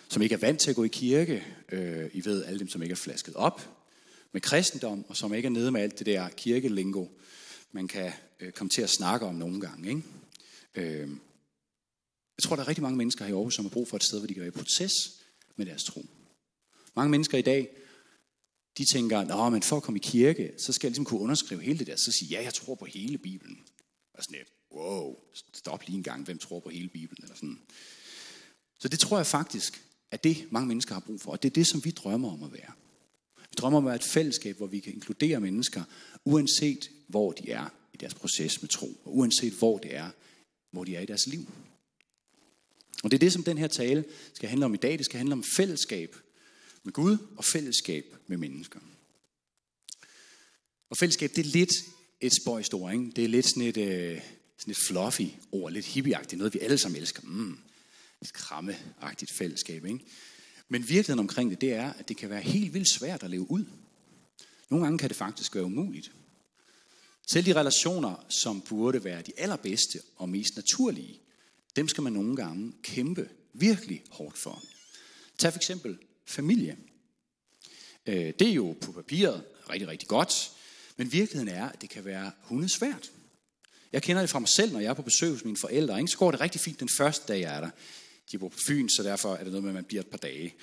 som 0.09 0.21
ikke 0.21 0.35
er 0.35 0.39
vant 0.39 0.59
til 0.59 0.69
at 0.69 0.75
gå 0.75 0.83
i 0.83 0.87
kirke. 0.87 1.43
Øh, 1.71 2.09
I 2.13 2.25
ved, 2.25 2.43
alle 2.45 2.59
dem, 2.59 2.69
som 2.69 2.81
ikke 2.81 2.93
er 2.93 2.97
flasket 2.97 3.35
op 3.35 3.72
med 4.33 4.41
kristendom, 4.41 5.05
og 5.09 5.17
som 5.17 5.33
ikke 5.33 5.45
er 5.45 5.49
nede 5.49 5.71
med 5.71 5.81
alt 5.81 5.99
det 5.99 6.05
der 6.05 6.29
kirkelingo, 6.29 7.07
man 7.71 7.87
kan 7.87 8.11
øh, 8.39 8.51
komme 8.51 8.69
til 8.69 8.81
at 8.81 8.89
snakke 8.89 9.25
om 9.25 9.35
nogle 9.35 9.61
gange. 9.61 9.89
Ikke? 9.89 10.03
Øh, 10.75 11.09
jeg 12.37 12.43
tror, 12.43 12.55
der 12.55 12.63
er 12.63 12.67
rigtig 12.67 12.81
mange 12.81 12.97
mennesker 12.97 13.25
her 13.25 13.33
i 13.33 13.35
Aarhus, 13.35 13.55
som 13.55 13.65
har 13.65 13.69
brug 13.69 13.87
for 13.87 13.97
et 13.97 14.03
sted, 14.03 14.19
hvor 14.19 14.27
de 14.27 14.33
kan 14.33 14.41
være 14.41 14.47
i 14.47 14.51
proces 14.51 14.93
med 15.55 15.65
deres 15.65 15.83
tro. 15.83 16.05
Mange 16.95 17.11
mennesker 17.11 17.37
i 17.37 17.41
dag, 17.41 17.69
de 18.77 18.85
tænker, 18.85 19.19
at 19.19 19.51
men 19.51 19.63
for 19.63 19.77
at 19.77 19.83
komme 19.83 19.99
i 19.99 20.03
kirke, 20.05 20.53
så 20.57 20.73
skal 20.73 20.87
jeg 20.87 20.91
ligesom 20.91 21.05
kunne 21.05 21.19
underskrive 21.19 21.61
hele 21.61 21.79
det 21.79 21.87
der. 21.87 21.95
Så 21.95 22.11
sige, 22.19 22.29
ja, 22.29 22.43
jeg 22.43 22.53
tror 22.53 22.75
på 22.75 22.85
hele 22.85 23.17
Bibelen. 23.17 23.57
Og 24.13 24.23
sådan 24.23 24.37
lidt, 24.37 24.49
wow, 24.71 25.15
stop 25.53 25.83
lige 25.85 25.97
en 25.97 26.03
gang, 26.03 26.25
hvem 26.25 26.37
tror 26.37 26.59
på 26.59 26.69
hele 26.69 26.89
Bibelen? 26.89 27.23
Eller 27.23 27.35
sådan. 27.35 27.59
Så 28.79 28.87
det 28.87 28.99
tror 28.99 29.17
jeg 29.17 29.27
faktisk, 29.27 29.83
at 30.11 30.23
det 30.23 30.47
mange 30.51 30.67
mennesker 30.67 30.93
har 30.93 31.01
brug 31.01 31.21
for. 31.21 31.31
Og 31.31 31.43
det 31.43 31.49
er 31.49 31.53
det, 31.53 31.67
som 31.67 31.85
vi 31.85 31.91
drømmer 31.91 32.31
om 32.33 32.43
at 32.43 32.53
være. 32.53 32.71
Vi 33.53 33.55
drømmer 33.55 33.77
om 33.77 33.85
at 33.85 33.87
være 33.87 33.95
et 33.95 34.03
fællesskab, 34.03 34.57
hvor 34.57 34.67
vi 34.67 34.79
kan 34.79 34.93
inkludere 34.93 35.39
mennesker, 35.39 35.83
uanset 36.25 36.89
hvor 37.07 37.31
de 37.31 37.51
er 37.51 37.69
i 37.93 37.97
deres 37.97 38.13
proces 38.13 38.61
med 38.61 38.69
tro, 38.69 39.01
og 39.05 39.17
uanset 39.17 39.53
hvor 39.53 39.77
det 39.77 39.95
er, 39.95 40.09
hvor 40.71 40.83
de 40.83 40.95
er 40.95 41.01
i 41.01 41.05
deres 41.05 41.27
liv. 41.27 41.47
Og 43.03 43.11
det 43.11 43.17
er 43.17 43.19
det, 43.19 43.33
som 43.33 43.43
den 43.43 43.57
her 43.57 43.67
tale 43.67 44.05
skal 44.33 44.49
handle 44.49 44.65
om 44.65 44.73
i 44.73 44.77
dag. 44.77 44.97
Det 44.97 45.05
skal 45.05 45.17
handle 45.17 45.33
om 45.33 45.43
fællesskab 45.43 46.15
med 46.83 46.93
Gud 46.93 47.17
og 47.37 47.45
fællesskab 47.45 48.15
med 48.27 48.37
mennesker. 48.37 48.79
Og 50.89 50.97
fællesskab, 50.97 51.31
det 51.35 51.45
er 51.45 51.49
lidt 51.49 51.73
et 52.21 52.35
spøjst 52.41 52.73
ord, 52.73 52.93
ikke? 52.93 53.11
Det 53.15 53.23
er 53.23 53.27
lidt 53.27 53.45
sådan 53.45 53.63
et, 53.63 53.77
øh, 53.77 54.21
sådan 54.57 54.71
et 54.71 54.77
fluffy 54.87 55.27
ord, 55.51 55.71
lidt 55.71 55.85
hippieagtigt, 55.85 56.37
noget 56.37 56.53
vi 56.53 56.59
alle 56.59 56.77
sammen 56.77 57.01
elsker. 57.01 57.21
Mm, 57.21 57.57
et 58.21 58.33
krammeagtigt 58.33 59.31
fællesskab, 59.37 59.85
ikke? 59.85 59.99
Men 60.69 60.81
virkeligheden 60.81 61.19
omkring 61.19 61.49
det, 61.49 61.61
det 61.61 61.73
er, 61.73 61.93
at 61.93 62.09
det 62.09 62.17
kan 62.17 62.29
være 62.29 62.41
helt 62.41 62.73
vildt 62.73 62.89
svært 62.89 63.23
at 63.23 63.29
leve 63.29 63.51
ud. 63.51 63.65
Nogle 64.69 64.85
gange 64.85 64.97
kan 64.97 65.09
det 65.09 65.17
faktisk 65.17 65.55
være 65.55 65.63
umuligt. 65.63 66.11
Selv 67.27 67.45
de 67.45 67.59
relationer, 67.59 68.25
som 68.29 68.61
burde 68.61 69.03
være 69.03 69.21
de 69.21 69.31
allerbedste 69.37 69.99
og 70.15 70.29
mest 70.29 70.55
naturlige, 70.55 71.19
dem 71.75 71.87
skal 71.87 72.03
man 72.03 72.13
nogle 72.13 72.35
gange 72.35 72.73
kæmpe 72.83 73.29
virkelig 73.53 74.03
hårdt 74.09 74.37
for. 74.37 74.63
Tag 75.37 75.51
for 75.53 75.59
eksempel 75.59 75.97
familie. 76.27 76.77
Øh, 78.05 78.33
det 78.39 78.41
er 78.41 78.53
jo 78.53 78.75
på 78.81 78.91
papiret 78.91 79.43
rigtig, 79.69 79.87
rigtig 79.87 80.07
godt, 80.07 80.51
men 80.97 81.11
virkeligheden 81.11 81.55
er, 81.55 81.69
at 81.69 81.81
det 81.81 81.89
kan 81.89 82.05
være 82.05 82.31
hundesvært. 82.41 83.11
Jeg 83.91 84.01
kender 84.01 84.21
det 84.21 84.29
fra 84.29 84.39
mig 84.39 84.49
selv, 84.49 84.73
når 84.73 84.79
jeg 84.79 84.89
er 84.89 84.93
på 84.93 85.01
besøg 85.01 85.31
hos 85.31 85.45
mine 85.45 85.57
forældre. 85.57 85.99
Ikke? 85.99 86.11
Så 86.11 86.17
går 86.17 86.31
det 86.31 86.41
rigtig 86.41 86.61
fint 86.61 86.79
den 86.79 86.89
første 86.89 87.33
dag, 87.33 87.41
jeg 87.41 87.55
er 87.55 87.59
der. 87.59 87.69
De 88.31 88.37
bor 88.37 88.49
på 88.49 88.57
Fyn, 88.67 88.89
så 88.89 89.03
derfor 89.03 89.35
er 89.35 89.43
det 89.43 89.47
noget 89.47 89.63
med, 89.63 89.69
at 89.69 89.75
man 89.75 89.83
bliver 89.83 90.01
et 90.01 90.07
par 90.07 90.17
dage. 90.17 90.55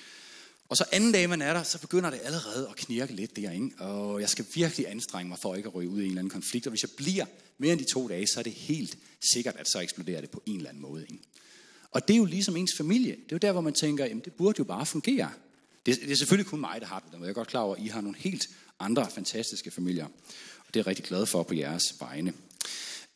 Og 0.69 0.77
så 0.77 0.85
anden 0.91 1.11
dag, 1.11 1.29
man 1.29 1.41
er 1.41 1.53
der, 1.53 1.63
så 1.63 1.79
begynder 1.79 2.09
det 2.09 2.19
allerede 2.23 2.67
at 2.69 2.75
knirke 2.75 3.13
lidt 3.13 3.35
der. 3.35 3.51
Ikke? 3.51 3.71
Og 3.79 4.21
jeg 4.21 4.29
skal 4.29 4.45
virkelig 4.55 4.89
anstrenge 4.89 5.29
mig 5.29 5.37
for 5.41 5.55
ikke 5.55 5.67
at 5.67 5.75
ryge 5.75 5.89
ud 5.89 5.99
i 5.99 6.03
en 6.03 6.07
eller 6.07 6.19
anden 6.19 6.31
konflikt. 6.31 6.67
Og 6.67 6.69
hvis 6.69 6.83
jeg 6.83 6.89
bliver 6.97 7.25
mere 7.57 7.71
end 7.73 7.79
de 7.79 7.91
to 7.91 8.07
dage, 8.07 8.27
så 8.27 8.39
er 8.39 8.43
det 8.43 8.53
helt 8.53 8.97
sikkert, 9.33 9.55
at 9.55 9.69
så 9.69 9.79
eksploderer 9.79 10.21
det 10.21 10.29
på 10.29 10.43
en 10.45 10.57
eller 10.57 10.69
anden 10.69 10.81
måde. 10.81 11.05
Ikke? 11.09 11.23
Og 11.91 12.07
det 12.07 12.13
er 12.13 12.17
jo 12.17 12.25
ligesom 12.25 12.57
ens 12.57 12.75
familie. 12.77 13.11
Det 13.11 13.31
er 13.31 13.35
jo 13.35 13.37
der, 13.37 13.51
hvor 13.51 13.61
man 13.61 13.73
tænker, 13.73 14.05
jamen 14.05 14.23
det 14.25 14.33
burde 14.33 14.55
jo 14.59 14.63
bare 14.63 14.85
fungere. 14.85 15.31
Det, 15.85 16.01
det 16.01 16.11
er 16.11 16.15
selvfølgelig 16.15 16.49
kun 16.49 16.59
mig, 16.59 16.81
der 16.81 16.87
har 16.87 16.99
det. 16.99 17.19
Jeg 17.21 17.29
er 17.29 17.33
godt 17.33 17.47
klar 17.47 17.61
over, 17.61 17.75
at 17.75 17.81
I 17.81 17.87
har 17.87 18.01
nogle 18.01 18.17
helt 18.17 18.49
andre 18.79 19.07
fantastiske 19.11 19.71
familier. 19.71 20.05
Og 20.05 20.67
det 20.67 20.75
er 20.75 20.79
jeg 20.79 20.87
rigtig 20.87 21.05
glad 21.05 21.25
for 21.25 21.43
på 21.43 21.53
jeres 21.53 21.95
vegne. 21.99 22.33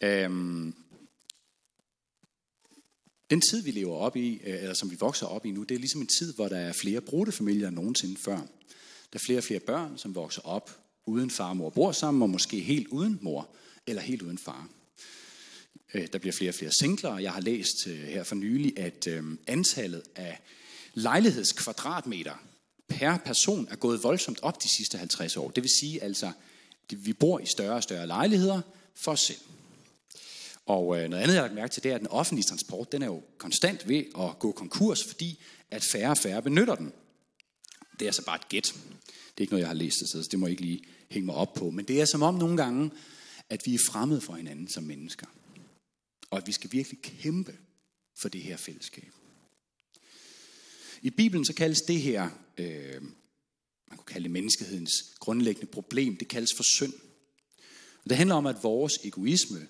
Øhm, 0.02 0.74
den 3.30 3.42
tid, 3.42 3.62
vi 3.62 3.72
lever 3.72 3.96
op 3.96 4.16
i, 4.16 4.42
øh, 4.44 4.62
eller 4.62 4.74
som 4.74 4.92
vi 4.92 4.96
vokser 5.00 5.26
op 5.26 5.46
i 5.46 5.52
nu, 5.52 5.64
det 5.64 5.76
er 5.76 5.80
ligesom 5.80 6.02
en 6.02 6.08
tid, 6.08 6.34
hvor 6.34 6.48
der 6.48 6.58
er 6.58 6.74
flere 6.74 7.02
brudte 7.02 7.32
familier 7.32 7.68
end 7.68 7.76
nogensinde 7.76 8.18
før. 8.18 8.38
Der 9.14 9.20
er 9.20 9.24
flere 9.26 9.40
og 9.40 9.44
flere 9.44 9.60
børn, 9.60 9.98
som 9.98 10.16
vokser 10.16 10.42
op 10.42 10.80
uden 11.06 11.30
far 11.30 11.50
og 11.50 11.58
mor 11.58 11.70
bor 11.70 11.92
sammen, 11.92 12.22
og 12.22 12.30
måske 12.30 12.60
helt 12.60 12.88
uden 12.88 13.20
mor, 13.22 13.50
eller 13.88 14.02
helt 14.02 14.22
uden 14.22 14.38
far. 14.38 14.70
Øh, 15.94 16.08
der 16.14 16.20
bliver 16.20 16.34
flere 16.34 16.52
og 16.52 16.56
flere 16.56 16.72
singler, 16.72 17.10
og 17.10 17.24
jeg 17.24 17.32
har 17.32 17.42
læst 17.42 17.88
øh, 17.88 17.98
her 17.98 18.24
for 18.24 18.36
nylig, 18.36 18.80
at 18.80 19.08
antallet 19.48 20.04
af 20.16 20.40
lejlighedskvadratmeter 20.94 22.46
per 22.88 23.18
person 23.18 23.68
er 23.72 23.76
gået 23.76 24.04
voldsomt 24.04 24.40
op 24.42 24.64
de 24.64 24.70
sidste 24.70 24.98
50 24.98 25.38
år. 25.38 25.50
Det 25.50 25.64
vil 25.64 25.72
sige 25.80 26.04
altså, 26.04 26.32
at 26.92 27.06
vi 27.06 27.14
bor 27.14 27.40
i 27.40 27.46
større 27.46 27.76
og 27.76 27.84
større 27.84 28.08
lejligheder 28.08 28.62
for 28.96 29.12
os 29.12 29.22
selv. 29.22 29.38
Og 30.66 31.00
øh, 31.00 31.10
noget 31.10 31.24
andet, 31.24 31.36
jeg 31.36 31.42
har 31.42 31.48
lagt 31.48 31.56
mærke 31.56 31.74
til, 31.74 31.84
det 31.84 31.92
er, 31.92 31.96
at 31.96 32.02
den 32.02 32.08
offentlige 32.08 32.46
transport, 32.46 32.92
den 32.92 33.02
er 33.02 33.06
jo 33.06 33.24
konstant 33.38 33.88
ved 33.88 34.04
at 34.20 34.40
gå 34.40 34.52
konkurs, 34.52 35.04
fordi 35.04 35.40
at 35.72 35.84
færre 35.84 36.12
og 36.12 36.18
færre 36.18 36.42
benytter 36.42 36.76
den. 36.76 36.94
Det 38.00 38.02
er 38.02 38.10
altså 38.10 38.26
bare 38.26 38.36
et 38.36 38.50
gæt. 38.50 38.76
Det 39.04 39.38
er 39.38 39.42
ikke 39.42 39.54
noget, 39.54 39.62
jeg 39.62 39.70
har 39.70 39.76
læst 39.76 40.00
det, 40.00 40.10
så 40.10 40.28
det 40.32 40.40
må 40.40 40.48
jeg 40.48 40.52
ikke 40.52 40.64
lige 40.64 40.84
hænge 41.10 41.26
mig 41.26 41.36
op 41.36 41.54
på. 41.54 41.70
Men 41.70 41.86
det 41.86 42.02
er 42.02 42.06
som 42.06 42.22
om 42.22 42.36
nogle 42.36 42.58
gange, 42.58 42.92
at 43.50 43.62
vi 43.66 43.74
er 43.74 43.80
fremmede 43.88 44.22
for 44.22 44.34
hinanden 44.34 44.68
som 44.68 44.84
mennesker. 44.84 45.28
Og 46.30 46.38
at 46.38 46.48
vi 46.48 46.52
skal 46.52 46.72
virkelig 46.72 47.02
kæmpe 47.02 47.58
for 48.18 48.30
det 48.30 48.42
her 48.42 48.58
fællesskab. 48.58 49.12
I 51.02 51.10
Bibelen 51.10 51.46
så 51.46 51.54
kaldes 51.54 51.82
det 51.82 52.02
her, 52.02 52.30
øh, 52.58 53.02
man 53.90 53.98
kunne 53.98 54.06
kalde 54.06 54.24
det 54.24 54.32
menneskehedens 54.32 54.92
grundlæggende 55.20 55.68
problem, 55.72 56.18
det 56.18 56.28
kaldes 56.28 56.54
for 56.54 56.64
synd. 56.64 56.94
Og 58.04 58.10
det 58.10 58.18
handler 58.18 58.36
om, 58.36 58.46
at 58.46 58.64
vores 58.64 58.94
egoisme, 59.04 59.68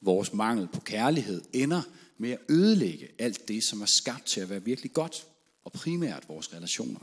vores 0.00 0.32
mangel 0.32 0.68
på 0.72 0.80
kærlighed 0.80 1.42
ender 1.52 1.82
med 2.18 2.30
at 2.30 2.38
ødelægge 2.48 3.08
alt 3.18 3.48
det, 3.48 3.64
som 3.64 3.82
er 3.82 3.86
skabt 3.86 4.26
til 4.26 4.40
at 4.40 4.50
være 4.50 4.64
virkelig 4.64 4.92
godt, 4.92 5.26
og 5.64 5.72
primært 5.72 6.28
vores 6.28 6.54
relationer. 6.54 7.00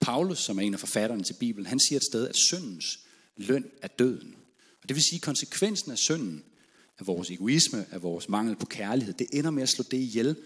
Paulus, 0.00 0.38
som 0.38 0.58
er 0.58 0.62
en 0.62 0.74
af 0.74 0.80
forfatterne 0.80 1.22
til 1.22 1.34
Bibelen, 1.34 1.66
han 1.66 1.80
siger 1.80 1.96
et 1.96 2.04
sted, 2.04 2.28
at 2.28 2.36
syndens 2.36 2.98
løn 3.36 3.70
er 3.82 3.88
døden. 3.88 4.36
Og 4.82 4.88
det 4.88 4.94
vil 4.96 5.04
sige, 5.04 5.16
at 5.16 5.22
konsekvensen 5.22 5.92
af 5.92 5.98
synden, 5.98 6.44
af 6.98 7.06
vores 7.06 7.30
egoisme, 7.30 7.86
af 7.90 8.02
vores 8.02 8.28
mangel 8.28 8.56
på 8.56 8.66
kærlighed, 8.66 9.14
det 9.14 9.26
ender 9.32 9.50
med 9.50 9.62
at 9.62 9.68
slå 9.68 9.84
det 9.90 9.96
ihjel, 9.96 10.36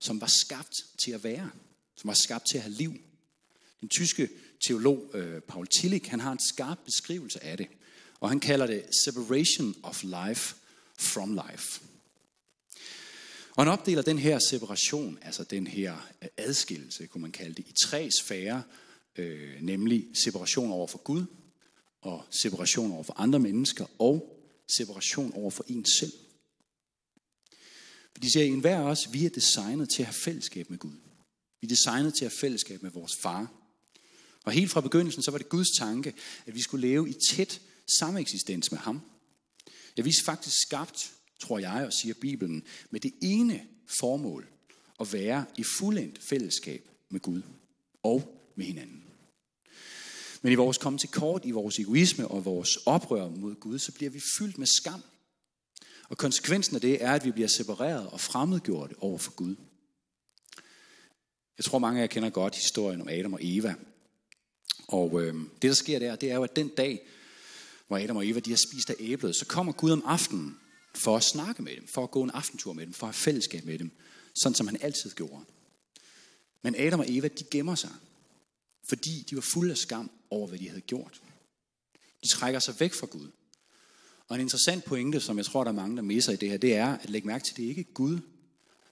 som 0.00 0.20
var 0.20 0.26
skabt 0.26 0.74
til 0.98 1.10
at 1.10 1.24
være, 1.24 1.50
som 1.96 2.08
var 2.08 2.14
skabt 2.14 2.46
til 2.46 2.56
at 2.56 2.62
have 2.62 2.74
liv. 2.74 2.94
Den 3.80 3.88
tyske 3.88 4.28
teolog 4.66 5.10
øh, 5.14 5.40
Paul 5.40 5.66
Tillich, 5.66 6.10
han 6.10 6.20
har 6.20 6.32
en 6.32 6.38
skarp 6.38 6.78
beskrivelse 6.84 7.44
af 7.44 7.56
det, 7.56 7.66
og 8.20 8.28
han 8.28 8.40
kalder 8.40 8.66
det 8.66 8.84
separation 9.04 9.74
of 9.82 10.02
life 10.02 10.54
from 10.98 11.40
life. 11.48 11.80
Og 13.56 13.64
han 13.64 13.72
opdeler 13.72 14.02
den 14.02 14.18
her 14.18 14.38
separation, 14.38 15.18
altså 15.22 15.44
den 15.44 15.66
her 15.66 16.10
øh, 16.22 16.28
adskillelse, 16.36 17.06
kunne 17.06 17.22
man 17.22 17.32
kalde 17.32 17.54
det, 17.54 17.66
i 17.68 17.72
tre 17.72 18.10
sfære, 18.10 18.62
øh, 19.16 19.62
nemlig 19.62 20.06
separation 20.14 20.70
over 20.70 20.86
for 20.86 20.98
Gud, 20.98 21.24
og 22.00 22.24
separation 22.30 22.92
over 22.92 23.02
for 23.02 23.20
andre 23.20 23.38
mennesker, 23.38 23.86
og 23.98 24.40
separation 24.76 25.32
over 25.34 25.50
for 25.50 25.64
en 25.68 25.84
selv. 25.84 26.12
Fordi 28.12 28.30
siger, 28.30 28.44
at 28.44 28.50
enhver 28.50 28.78
af 28.78 28.82
os, 28.82 29.12
vi 29.12 29.26
er 29.26 29.30
designet 29.30 29.90
til 29.90 30.02
at 30.02 30.06
have 30.06 30.14
fællesskab 30.14 30.70
med 30.70 30.78
Gud. 30.78 30.96
Vi 31.60 31.66
er 31.66 31.68
designet 31.68 32.14
til 32.14 32.24
at 32.24 32.32
have 32.32 32.38
fællesskab 32.40 32.82
med 32.82 32.90
vores 32.90 33.16
far. 33.22 33.52
Og 34.44 34.52
helt 34.52 34.70
fra 34.70 34.80
begyndelsen, 34.80 35.22
så 35.22 35.30
var 35.30 35.38
det 35.38 35.48
Guds 35.48 35.70
tanke, 35.78 36.14
at 36.46 36.54
vi 36.54 36.62
skulle 36.62 36.88
leve 36.88 37.10
i 37.10 37.14
tæt 37.30 37.60
sameksistens 37.98 38.70
med 38.70 38.78
ham. 38.78 39.00
Ja, 39.96 40.02
vi 40.02 40.10
er 40.10 40.24
faktisk 40.24 40.56
skabt, 40.62 41.12
tror 41.40 41.58
jeg, 41.58 41.86
og 41.86 41.92
siger 41.92 42.14
Bibelen, 42.20 42.62
med 42.90 43.00
det 43.00 43.12
ene 43.22 43.66
formål 44.00 44.48
at 45.00 45.12
være 45.12 45.44
i 45.56 45.62
fuldendt 45.62 46.22
fællesskab 46.22 46.88
med 47.08 47.20
Gud 47.20 47.42
og 48.02 48.50
med 48.56 48.66
hinanden. 48.66 49.04
Men 50.42 50.52
i 50.52 50.54
vores 50.54 50.78
komme 50.78 50.98
til 50.98 51.08
kort, 51.08 51.44
i 51.44 51.50
vores 51.50 51.78
egoisme 51.78 52.28
og 52.28 52.44
vores 52.44 52.76
oprør 52.76 53.28
mod 53.28 53.54
Gud, 53.54 53.78
så 53.78 53.92
bliver 53.92 54.10
vi 54.10 54.20
fyldt 54.38 54.58
med 54.58 54.66
skam. 54.66 55.02
Og 56.08 56.18
konsekvensen 56.18 56.74
af 56.74 56.80
det 56.80 57.04
er, 57.04 57.12
at 57.12 57.24
vi 57.24 57.30
bliver 57.30 57.48
separeret 57.48 58.06
og 58.08 58.20
fremmedgjort 58.20 58.92
over 58.98 59.18
for 59.18 59.32
Gud. 59.32 59.56
Jeg 61.58 61.64
tror, 61.64 61.78
mange 61.78 61.98
af 61.98 62.02
jer 62.02 62.06
kender 62.06 62.30
godt 62.30 62.54
historien 62.54 63.00
om 63.00 63.08
Adam 63.08 63.32
og 63.32 63.40
Eva. 63.42 63.74
Og 64.88 65.22
øh, 65.22 65.34
det, 65.34 65.62
der 65.62 65.72
sker 65.72 65.98
der, 65.98 66.16
det 66.16 66.30
er 66.30 66.34
jo, 66.34 66.42
at 66.42 66.56
den 66.56 66.68
dag, 66.68 67.06
hvor 67.86 67.98
Adam 67.98 68.16
og 68.16 68.26
Eva 68.26 68.40
de 68.40 68.50
har 68.50 68.56
spist 68.56 68.90
af 68.90 68.96
æblet, 68.98 69.36
så 69.36 69.46
kommer 69.46 69.72
Gud 69.72 69.90
om 69.90 70.02
aftenen 70.06 70.58
for 70.94 71.16
at 71.16 71.22
snakke 71.22 71.62
med 71.62 71.76
dem, 71.76 71.86
for 71.86 72.04
at 72.04 72.10
gå 72.10 72.22
en 72.22 72.30
aftentur 72.30 72.72
med 72.72 72.86
dem, 72.86 72.92
for 72.92 73.06
at 73.06 73.14
have 73.14 73.20
fællesskab 73.20 73.64
med 73.64 73.78
dem, 73.78 73.90
sådan 74.34 74.54
som 74.54 74.66
han 74.66 74.76
altid 74.80 75.10
gjorde. 75.10 75.44
Men 76.62 76.74
Adam 76.78 77.00
og 77.00 77.06
Eva, 77.08 77.28
de 77.28 77.44
gemmer 77.50 77.74
sig, 77.74 77.90
fordi 78.84 79.26
de 79.30 79.36
var 79.36 79.42
fulde 79.42 79.70
af 79.70 79.78
skam 79.78 80.10
over, 80.30 80.46
hvad 80.48 80.58
de 80.58 80.68
havde 80.68 80.80
gjort. 80.80 81.20
De 82.22 82.28
trækker 82.28 82.60
sig 82.60 82.80
væk 82.80 82.94
fra 82.94 83.06
Gud. 83.06 83.28
Og 84.28 84.36
en 84.36 84.40
interessant 84.40 84.84
pointe, 84.84 85.20
som 85.20 85.36
jeg 85.36 85.46
tror, 85.46 85.64
der 85.64 85.70
er 85.70 85.74
mange, 85.74 85.96
der 85.96 86.02
misser 86.02 86.32
i 86.32 86.36
det 86.36 86.50
her, 86.50 86.56
det 86.56 86.74
er 86.74 86.96
at 86.96 87.10
lægge 87.10 87.26
mærke 87.26 87.44
til, 87.44 87.52
at 87.52 87.56
det 87.56 87.62
ikke 87.62 87.80
er 87.80 87.92
Gud, 87.94 88.18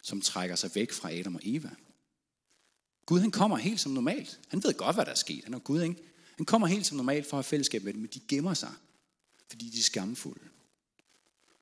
som 0.03 0.21
trækker 0.21 0.57
sig 0.57 0.71
væk 0.75 0.93
fra 0.93 1.13
Adam 1.13 1.35
og 1.35 1.41
Eva. 1.45 1.71
Gud 3.07 3.21
han 3.21 3.31
kommer 3.31 3.57
helt 3.57 3.81
som 3.81 3.93
normalt. 3.93 4.41
Han 4.49 4.63
ved 4.63 4.75
godt, 4.75 4.97
hvad 4.97 5.05
der 5.05 5.11
er 5.11 5.17
sket. 5.17 5.45
Han 5.45 5.55
er 5.55 5.59
Gud, 5.59 5.83
ikke? 5.83 6.12
Den 6.43 6.47
kommer 6.47 6.69
helt 6.69 6.87
som 6.87 6.97
normalt 6.97 7.27
for 7.27 7.39
at 7.39 7.45
have 7.45 7.49
fællesskab 7.49 7.83
med 7.85 7.93
dem, 7.93 8.01
men 8.01 8.11
de 8.15 8.21
gemmer 8.29 8.55
sig, 8.55 8.73
fordi 9.49 9.71
de 9.71 9.79
er 9.79 9.83
skamfulde. 9.83 10.45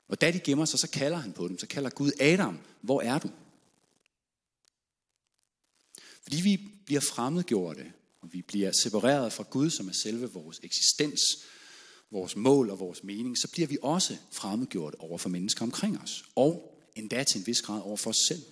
Og 0.08 0.20
da 0.20 0.30
de 0.30 0.40
gemmer 0.40 0.64
sig, 0.64 0.78
så 0.78 0.90
kalder 0.90 1.18
han 1.18 1.32
på 1.32 1.49
dem. 1.49 1.58
Så 1.58 1.66
kalder 1.66 1.90
Gud 1.90 2.12
Adam, 2.20 2.58
hvor 2.80 3.00
er 3.00 3.18
du? 3.18 3.30
Fordi 6.22 6.42
vi 6.42 6.56
bliver 6.87 7.00
fremmedgjorte, 7.00 7.92
og 8.20 8.32
vi 8.32 8.42
bliver 8.42 8.72
separeret 8.72 9.32
fra 9.32 9.44
Gud, 9.50 9.70
som 9.70 9.88
er 9.88 9.92
selve 9.92 10.32
vores 10.32 10.60
eksistens, 10.62 11.20
vores 12.10 12.37
mål 12.37 12.70
og 12.70 12.78
vores 12.78 13.02
mening, 13.02 13.38
så 13.38 13.49
bliver 13.52 13.68
vi 13.68 13.78
også 13.82 14.16
fremmedgjort 14.32 14.94
over 14.99 15.18
for 15.18 15.28
mennesker 15.28 15.62
omkring 15.62 16.00
os. 16.00 16.25
Og 16.34 16.78
endda 16.96 17.25
til 17.25 17.38
en 17.38 17.46
vis 17.46 17.62
grad 17.62 17.80
over 17.82 17.96
for 17.96 18.10
os 18.10 18.25
selv. 18.28 18.42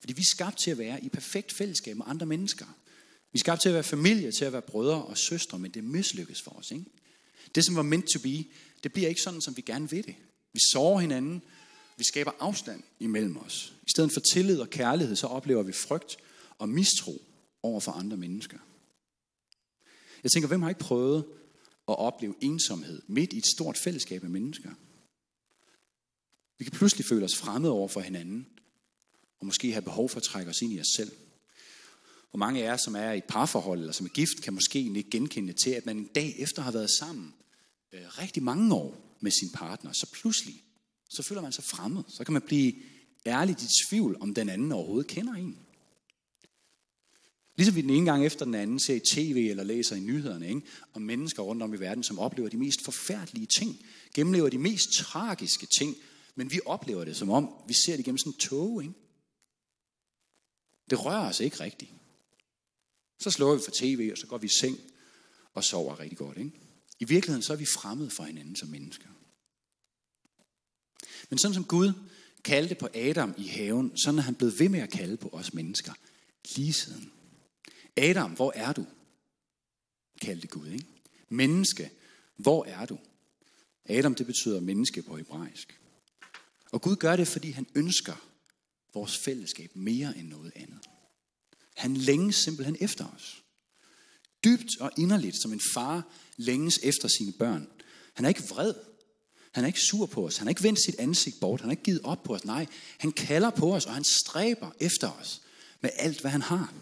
Fordi 0.00 0.12
vi 0.12 0.20
er 0.20 0.24
skabt 0.24 0.58
til 0.58 0.70
at 0.70 0.78
være 0.78 1.04
i 1.04 1.08
perfekt 1.08 1.52
fællesskab 1.52 1.96
med 1.96 2.04
andre 2.08 2.26
mennesker. 2.26 2.66
Vi 3.36 3.38
er 3.38 3.40
skabt 3.40 3.62
til 3.62 3.68
at 3.68 3.74
være 3.74 3.82
familie, 3.82 4.32
til 4.32 4.44
at 4.44 4.52
være 4.52 4.62
brødre 4.62 5.04
og 5.04 5.18
søstre, 5.18 5.58
men 5.58 5.70
det 5.70 5.84
mislykkes 5.84 6.42
for 6.42 6.50
os. 6.50 6.70
Ikke? 6.70 6.84
Det, 7.54 7.64
som 7.64 7.76
var 7.76 7.82
meant 7.82 8.08
to 8.08 8.18
be, 8.18 8.44
det 8.82 8.92
bliver 8.92 9.08
ikke 9.08 9.20
sådan, 9.20 9.40
som 9.40 9.56
vi 9.56 9.62
gerne 9.62 9.90
vil 9.90 10.06
det. 10.06 10.14
Vi 10.52 10.60
sårer 10.72 11.00
hinanden, 11.00 11.42
vi 11.96 12.04
skaber 12.04 12.32
afstand 12.40 12.82
imellem 13.00 13.36
os. 13.36 13.72
I 13.86 13.90
stedet 13.90 14.12
for 14.12 14.20
tillid 14.20 14.60
og 14.60 14.70
kærlighed, 14.70 15.16
så 15.16 15.26
oplever 15.26 15.62
vi 15.62 15.72
frygt 15.72 16.16
og 16.58 16.68
mistro 16.68 17.22
over 17.62 17.80
for 17.80 17.92
andre 17.92 18.16
mennesker. 18.16 18.58
Jeg 20.22 20.32
tænker, 20.32 20.48
hvem 20.48 20.62
har 20.62 20.68
ikke 20.68 20.80
prøvet 20.80 21.24
at 21.88 21.98
opleve 21.98 22.34
ensomhed 22.40 23.02
midt 23.06 23.32
i 23.32 23.38
et 23.38 23.46
stort 23.46 23.78
fællesskab 23.78 24.24
af 24.24 24.30
mennesker? 24.30 24.70
Vi 26.58 26.64
kan 26.64 26.72
pludselig 26.72 27.06
føle 27.06 27.24
os 27.24 27.36
fremmede 27.36 27.72
over 27.72 27.88
for 27.88 28.00
hinanden, 28.00 28.46
og 29.40 29.46
måske 29.46 29.72
have 29.72 29.82
behov 29.82 30.08
for 30.08 30.16
at 30.16 30.22
trække 30.22 30.50
os 30.50 30.62
ind 30.62 30.72
i 30.72 30.80
os 30.80 30.92
selv. 30.96 31.12
Hvor 32.36 32.46
mange 32.46 32.62
af 32.62 32.66
jer, 32.66 32.76
som 32.76 32.96
er 32.96 33.12
i 33.12 33.18
et 33.18 33.24
parforhold 33.24 33.80
eller 33.80 33.92
som 33.92 34.06
er 34.06 34.10
gift, 34.10 34.42
kan 34.42 34.54
måske 34.54 34.78
ikke 34.78 35.10
genkende 35.10 35.52
til, 35.52 35.70
at 35.70 35.86
man 35.86 35.96
en 35.96 36.08
dag 36.14 36.34
efter 36.38 36.62
har 36.62 36.70
været 36.70 36.90
sammen 36.90 37.34
øh, 37.92 38.00
rigtig 38.18 38.42
mange 38.42 38.74
år 38.74 39.16
med 39.20 39.30
sin 39.30 39.50
partner, 39.54 39.92
så 39.92 40.10
pludselig, 40.12 40.62
så 41.10 41.22
føler 41.22 41.42
man 41.42 41.52
sig 41.52 41.64
fremmed. 41.64 42.02
Så 42.08 42.24
kan 42.24 42.32
man 42.32 42.42
blive 42.42 42.72
ærligt 43.26 43.62
i 43.62 43.66
tvivl, 43.88 44.16
om 44.20 44.34
den 44.34 44.48
anden 44.48 44.72
overhovedet 44.72 45.06
kender 45.06 45.32
en. 45.32 45.58
Ligesom 47.56 47.76
vi 47.76 47.80
den 47.80 47.90
ene 47.90 48.06
gang 48.06 48.26
efter 48.26 48.44
den 48.44 48.54
anden 48.54 48.78
ser 48.78 48.94
i 48.94 49.00
tv 49.00 49.46
eller 49.50 49.64
læser 49.64 49.96
i 49.96 50.00
nyhederne 50.00 50.48
ikke? 50.48 50.62
om 50.94 51.02
mennesker 51.02 51.42
rundt 51.42 51.62
om 51.62 51.74
i 51.74 51.80
verden, 51.80 52.02
som 52.02 52.18
oplever 52.18 52.48
de 52.48 52.56
mest 52.56 52.84
forfærdelige 52.84 53.46
ting, 53.46 53.86
gennemlever 54.14 54.48
de 54.48 54.58
mest 54.58 54.92
tragiske 54.92 55.66
ting, 55.78 55.96
men 56.34 56.52
vi 56.52 56.60
oplever 56.66 57.04
det 57.04 57.16
som 57.16 57.30
om, 57.30 57.50
vi 57.68 57.74
ser 57.74 57.96
det 57.96 58.04
gennem 58.04 58.18
sådan 58.18 58.32
en 58.32 58.38
tog. 58.38 58.82
Ikke? 58.82 58.94
Det 60.90 61.04
rører 61.04 61.28
os 61.28 61.40
ikke 61.40 61.60
rigtigt. 61.60 61.90
Så 63.18 63.30
slukker 63.30 63.56
vi 63.56 63.62
for 63.64 63.72
tv, 63.74 64.08
og 64.12 64.18
så 64.18 64.26
går 64.26 64.38
vi 64.38 64.46
i 64.46 64.58
seng 64.60 64.78
og 65.54 65.64
sover 65.64 66.00
rigtig 66.00 66.18
godt. 66.18 66.38
Ikke? 66.38 66.50
I 67.00 67.04
virkeligheden 67.04 67.42
så 67.42 67.52
er 67.52 67.56
vi 67.56 67.66
fremmede 67.66 68.10
for 68.10 68.24
hinanden 68.24 68.56
som 68.56 68.68
mennesker. 68.68 69.08
Men 71.30 71.38
sådan 71.38 71.54
som 71.54 71.64
Gud 71.64 71.92
kaldte 72.44 72.74
på 72.74 72.88
Adam 72.94 73.34
i 73.38 73.46
haven, 73.46 73.96
sådan 73.96 74.18
er 74.18 74.22
han 74.22 74.34
blevet 74.34 74.60
ved 74.60 74.68
med 74.68 74.80
at 74.80 74.90
kalde 74.90 75.16
på 75.16 75.28
os 75.28 75.54
mennesker 75.54 75.92
lige 76.56 76.72
siden. 76.72 77.12
Adam, 77.96 78.32
hvor 78.32 78.52
er 78.54 78.72
du? 78.72 78.86
Kaldte 80.22 80.48
Gud, 80.48 80.66
ikke? 80.66 80.86
Menneske, 81.28 81.90
hvor 82.36 82.64
er 82.64 82.86
du? 82.86 82.98
Adam, 83.84 84.14
det 84.14 84.26
betyder 84.26 84.60
menneske 84.60 85.02
på 85.02 85.16
hebraisk. 85.16 85.80
Og 86.72 86.82
Gud 86.82 86.96
gør 86.96 87.16
det, 87.16 87.28
fordi 87.28 87.50
han 87.50 87.66
ønsker 87.74 88.26
vores 88.94 89.18
fællesskab 89.18 89.76
mere 89.76 90.18
end 90.18 90.28
noget 90.28 90.52
andet. 90.54 90.80
Han 91.76 91.96
længes 91.96 92.36
simpelthen 92.36 92.76
efter 92.80 93.06
os. 93.16 93.42
Dybt 94.44 94.80
og 94.80 94.90
inderligt, 94.98 95.42
som 95.42 95.52
en 95.52 95.60
far 95.74 96.12
længes 96.36 96.80
efter 96.82 97.08
sine 97.08 97.32
børn. 97.32 97.68
Han 98.14 98.24
er 98.24 98.28
ikke 98.28 98.48
vred. 98.48 98.74
Han 99.52 99.64
er 99.64 99.66
ikke 99.66 99.80
sur 99.80 100.06
på 100.06 100.26
os. 100.26 100.36
Han 100.36 100.46
har 100.46 100.50
ikke 100.50 100.62
vendt 100.62 100.84
sit 100.84 100.94
ansigt 100.98 101.40
bort. 101.40 101.60
Han 101.60 101.68
har 101.68 101.72
ikke 101.72 101.82
givet 101.82 102.00
op 102.04 102.22
på 102.22 102.34
os. 102.34 102.44
Nej, 102.44 102.66
han 102.98 103.12
kalder 103.12 103.50
på 103.50 103.74
os, 103.74 103.86
og 103.86 103.94
han 103.94 104.04
stræber 104.04 104.70
efter 104.80 105.10
os 105.10 105.42
med 105.80 105.90
alt, 105.96 106.20
hvad 106.20 106.30
han 106.30 106.42
har. 106.42 106.74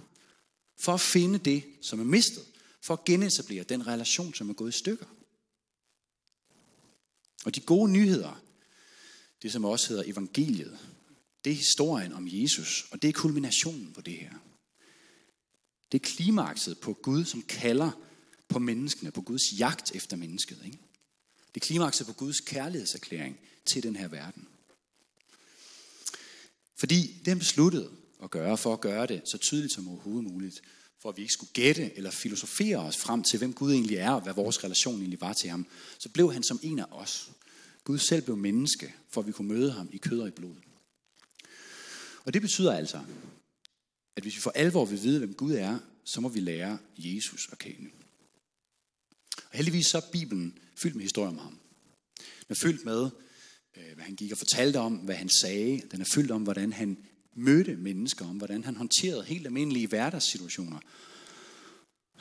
For 0.81 0.95
at 0.95 1.01
finde 1.01 1.39
det, 1.39 1.65
som 1.83 2.01
er 2.01 2.05
mistet. 2.05 2.45
For 2.83 2.95
at 2.95 3.05
genetablere 3.05 3.65
den 3.65 3.87
relation, 3.87 4.35
som 4.35 4.51
er 4.51 4.55
gået 4.55 4.75
i 4.75 4.79
stykker. 4.79 5.07
Og 7.45 7.55
de 7.55 7.61
gode 7.61 7.93
nyheder, 7.93 8.41
det 9.43 9.53
som 9.53 9.65
også 9.65 9.89
hedder 9.89 10.05
evangeliet, 10.07 10.79
det 11.45 11.51
er 11.51 11.57
historien 11.57 12.13
om 12.13 12.29
Jesus, 12.31 12.87
og 12.91 13.03
det 13.03 13.09
er 13.09 13.13
kulminationen 13.13 13.93
på 13.93 14.01
det 14.01 14.15
her. 14.15 14.33
Det 15.95 16.03
er 16.03 16.15
klimakset 16.17 16.79
på 16.79 16.93
Gud, 16.93 17.25
som 17.25 17.43
kalder 17.43 17.91
på 18.49 18.59
menneskene, 18.59 19.11
på 19.11 19.21
Guds 19.21 19.59
jagt 19.59 19.95
efter 19.95 20.17
mennesket. 20.17 20.59
Ikke? 20.65 20.79
Det 21.55 21.61
er 21.61 21.67
klimakset 21.67 22.07
på 22.07 22.13
Guds 22.13 22.41
kærlighedserklæring 22.41 23.39
til 23.67 23.83
den 23.83 23.97
her 23.97 24.09
verden. 24.09 24.49
Fordi 26.77 27.21
det 27.25 27.39
besluttede 27.39 27.91
at 28.23 28.31
gøre, 28.31 28.59
for 28.59 28.73
at 28.73 28.81
gøre 28.81 29.07
det 29.07 29.23
så 29.25 29.39
tydeligt 29.39 29.73
som 29.73 29.89
overhovedet 29.89 30.33
muligt, 30.33 30.63
for 31.03 31.09
at 31.09 31.17
vi 31.17 31.23
ikke 31.23 31.33
skulle 31.33 31.53
gætte 31.53 31.97
eller 31.97 32.11
filosofere 32.11 32.79
os 32.79 32.97
frem 32.97 33.23
til, 33.23 33.39
hvem 33.39 33.53
Gud 33.53 33.73
egentlig 33.73 33.97
er, 33.97 34.11
og 34.11 34.21
hvad 34.21 34.35
vores 34.35 34.65
relation 34.65 34.99
egentlig 34.99 35.21
var 35.21 35.33
til 35.33 35.51
ham, 35.51 35.67
så 35.99 36.09
blev 36.09 36.33
han 36.33 36.43
som 36.43 36.61
en 36.63 36.79
af 36.79 36.87
os. 36.91 37.31
Gud 37.85 37.99
selv 37.99 38.23
blev 38.23 38.37
menneske, 38.37 38.95
for 39.11 39.21
at 39.21 39.27
vi 39.27 39.33
kunne 39.33 39.49
møde 39.49 39.73
ham 39.73 39.89
i 39.93 39.97
kød 39.97 40.21
og 40.21 40.29
i 40.29 40.31
blod. 40.31 40.57
Og 42.25 42.35
det 42.35 42.43
betyder 42.43 42.73
altså, 42.77 43.01
at 44.17 44.23
hvis 44.23 44.37
vi 44.37 44.41
for 44.41 44.51
alvor 44.55 44.85
vil 44.85 45.03
vide, 45.03 45.19
hvem 45.19 45.35
Gud 45.35 45.53
er, 45.55 45.79
så 46.05 46.21
må 46.21 46.29
vi 46.29 46.41
lære 46.41 46.79
Jesus 46.99 47.49
at 47.53 47.59
kende. 47.59 47.91
Og 49.37 49.57
heldigvis 49.57 49.87
så 49.87 49.99
er 49.99 50.11
Bibelen 50.13 50.59
fyldt 50.77 50.97
med 50.97 51.03
historier 51.03 51.31
om 51.31 51.39
ham. 51.39 51.59
Den 52.19 52.51
er 52.51 52.55
fyldt 52.55 52.85
med, 52.85 53.11
øh, 53.77 53.95
hvad 53.95 54.05
han 54.05 54.15
gik 54.15 54.33
og 54.33 54.39
fortalte 54.39 54.81
om, 54.81 54.97
hvad 54.97 55.15
han 55.15 55.29
sagde. 55.29 55.83
Den 55.91 56.01
er 56.01 56.05
fyldt 56.05 56.31
om, 56.31 56.43
hvordan 56.43 56.73
han 56.73 56.99
mødte 57.35 57.77
mennesker, 57.77 58.27
om 58.27 58.37
hvordan 58.37 58.65
han 58.65 58.77
håndterede 58.77 59.25
helt 59.25 59.47
almindelige 59.47 59.87
hverdagssituationer. 59.87 60.79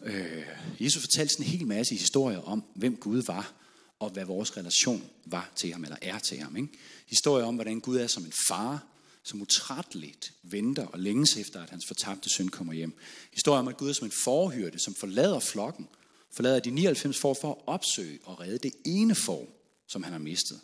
Øh, 0.04 0.46
Jesus 0.80 1.02
fortalte 1.02 1.34
sådan 1.34 1.46
en 1.46 1.52
hel 1.52 1.68
masse 1.68 1.96
historier 1.96 2.40
om, 2.40 2.64
hvem 2.76 2.96
Gud 2.96 3.24
var, 3.24 3.54
og 4.00 4.10
hvad 4.10 4.26
vores 4.26 4.58
relation 4.58 5.10
var 5.26 5.52
til 5.56 5.72
ham, 5.72 5.84
eller 5.84 5.98
er 6.02 6.20
til 6.20 6.38
ham. 6.38 6.58
Ikke? 6.58 6.70
Historier 7.08 7.46
om, 7.46 7.56
hvordan 7.56 7.80
Gud 7.80 7.98
er 7.98 8.08
som 8.08 8.26
en 8.26 8.34
far, 8.48 8.88
som 9.24 9.42
utrætteligt 9.42 10.34
venter 10.44 10.86
og 10.86 11.00
længes 11.00 11.38
efter, 11.38 11.64
at 11.64 11.70
hans 11.70 11.86
fortabte 11.86 12.30
søn 12.30 12.50
kommer 12.50 12.74
hjem. 12.74 12.98
Historien 13.34 13.60
om, 13.60 13.68
at 13.68 13.78
Gud 13.78 13.90
er 13.90 13.94
som 13.94 14.08
en 14.08 14.12
forhyrte, 14.12 14.80
som 14.80 14.94
forlader 14.94 15.40
flokken, 15.40 15.88
forlader 16.32 16.60
de 16.60 16.72
99 16.72 17.18
får 17.20 17.34
for 17.34 17.52
at 17.52 17.62
opsøge 17.68 18.20
og 18.24 18.40
redde 18.40 18.58
det 18.58 18.74
ene 18.86 19.16
får, 19.16 19.48
som 19.88 20.04
han 20.04 20.12
har 20.12 20.20
mistet. 20.20 20.60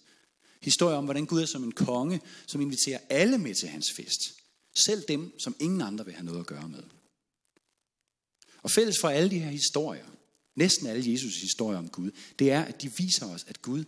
Historier 0.61 0.97
om, 0.97 1.03
hvordan 1.03 1.25
Gud 1.25 1.41
er 1.41 1.45
som 1.45 1.63
en 1.63 1.71
konge, 1.71 2.21
som 2.47 2.61
inviterer 2.61 2.99
alle 3.09 3.37
med 3.37 3.55
til 3.55 3.69
hans 3.69 3.91
fest. 3.91 4.33
Selv 4.75 5.03
dem, 5.07 5.39
som 5.39 5.55
ingen 5.59 5.81
andre 5.81 6.05
vil 6.05 6.13
have 6.13 6.25
noget 6.25 6.39
at 6.39 6.45
gøre 6.45 6.69
med. 6.69 6.83
Og 8.61 8.71
fælles 8.71 8.99
for 8.99 9.09
alle 9.09 9.29
de 9.29 9.39
her 9.39 9.51
historier, 9.51 10.05
næsten 10.55 10.87
alle 10.87 11.13
Jesus' 11.13 11.41
historier 11.41 11.79
om 11.79 11.89
Gud, 11.89 12.11
det 12.39 12.51
er, 12.51 12.61
at 12.61 12.81
de 12.81 12.93
viser 12.97 13.25
os, 13.25 13.45
at 13.47 13.61
Gud 13.61 13.83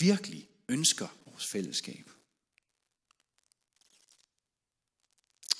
virkelig 0.00 0.48
ønsker 0.68 1.08
vores 1.26 1.46
fællesskab. 1.46 2.10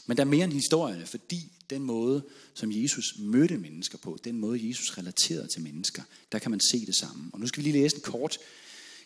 Men 0.06 0.16
der 0.16 0.22
er 0.22 0.28
mere 0.28 0.44
end 0.44 0.52
historierne, 0.52 1.06
fordi 1.06 1.52
den 1.70 1.82
måde, 1.82 2.24
som 2.54 2.72
Jesus 2.72 3.14
mødte 3.18 3.58
mennesker 3.58 3.98
på, 3.98 4.18
den 4.24 4.38
måde, 4.38 4.68
Jesus 4.68 4.98
relaterede 4.98 5.48
til 5.48 5.62
mennesker, 5.62 6.02
der 6.32 6.38
kan 6.38 6.50
man 6.50 6.60
se 6.60 6.86
det 6.86 6.96
samme. 6.96 7.30
Og 7.32 7.40
nu 7.40 7.46
skal 7.46 7.64
vi 7.64 7.70
lige 7.70 7.82
læse 7.82 7.96
en 7.96 8.02
kort 8.02 8.38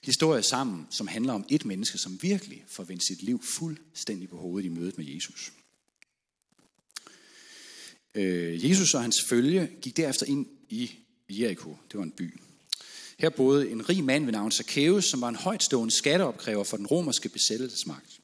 historie 0.02 0.42
sammen, 0.42 0.87
som 0.90 1.06
handler 1.06 1.32
om 1.32 1.44
et 1.48 1.64
menneske, 1.64 1.98
som 1.98 2.18
virkelig 2.22 2.64
får 2.68 2.84
vendt 2.84 3.04
sit 3.04 3.22
liv 3.22 3.42
fuldstændig 3.42 4.28
på 4.28 4.37
hovedet 4.37 4.66
i 4.66 4.68
mødet 4.68 4.98
med 4.98 5.06
Jesus. 5.06 5.52
Øh, 8.14 8.70
Jesus 8.70 8.94
og 8.94 9.02
hans 9.02 9.16
følge 9.28 9.70
gik 9.82 9.96
derefter 9.96 10.26
ind 10.26 10.46
i 10.68 10.90
Jericho. 11.30 11.76
Det 11.90 11.98
var 11.98 12.02
en 12.02 12.11
by. 12.11 12.40
Her 13.18 13.30
boede 13.30 13.70
en 13.70 13.88
rig 13.88 14.04
mand 14.04 14.24
ved 14.24 14.32
navn 14.32 14.52
Zacchaeus, 14.52 15.04
som 15.04 15.20
var 15.20 15.28
en 15.28 15.34
højtstående 15.34 15.94
skatteopkræver 15.94 16.64
for 16.64 16.76
den 16.76 16.87
romerske 16.87 17.28
besættelsesmagt. 17.28 18.20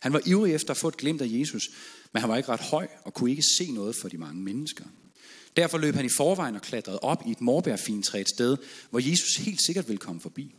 Han 0.00 0.12
var 0.12 0.22
ivrig 0.26 0.54
efter 0.54 0.70
at 0.70 0.76
få 0.76 0.88
et 0.88 0.96
glimt 0.96 1.22
af 1.22 1.26
Jesus, 1.30 1.70
men 2.14 2.20
han 2.20 2.30
var 2.30 2.36
ikke 2.36 2.48
ret 2.48 2.60
høj 2.60 2.88
og 3.04 3.14
kunne 3.14 3.30
ikke 3.30 3.42
se 3.58 3.72
noget 3.72 3.96
for 3.96 4.08
de 4.08 4.18
mange 4.18 4.42
mennesker. 4.42 4.84
Derfor 5.56 5.78
løb 5.78 5.94
han 5.94 6.04
i 6.04 6.08
forvejen 6.16 6.54
og 6.54 6.62
klatrede 6.62 6.98
op 6.98 7.22
i 7.26 7.30
et 7.30 7.40
morbærfintræ 7.40 8.20
et 8.20 8.28
sted, 8.28 8.56
hvor 8.90 9.10
Jesus 9.10 9.36
helt 9.36 9.62
sikkert 9.66 9.88
ville 9.88 9.98
komme 9.98 10.20
forbi. 10.20 10.54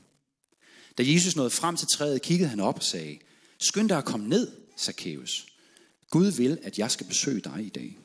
Da 0.98 1.04
Jesus 1.06 1.36
nåede 1.36 1.50
frem 1.50 1.76
til 1.78 1.88
træet, 1.88 2.22
kiggede 2.22 2.50
han 2.50 2.60
op 2.60 2.76
og 2.76 2.84
sagde, 2.84 3.18
Skynd 3.60 3.90
dig 3.90 3.98
at 3.98 4.06
komme 4.06 4.30
ned, 4.30 4.52
Zacchaeus. 4.80 5.46
Gud 6.10 6.32
vil, 6.32 6.58
at 6.64 6.80
jeg 6.80 6.92
skal 6.92 7.08
besøge 7.08 7.42
dig 7.42 7.66
i 7.66 7.70
dag. 7.70 7.98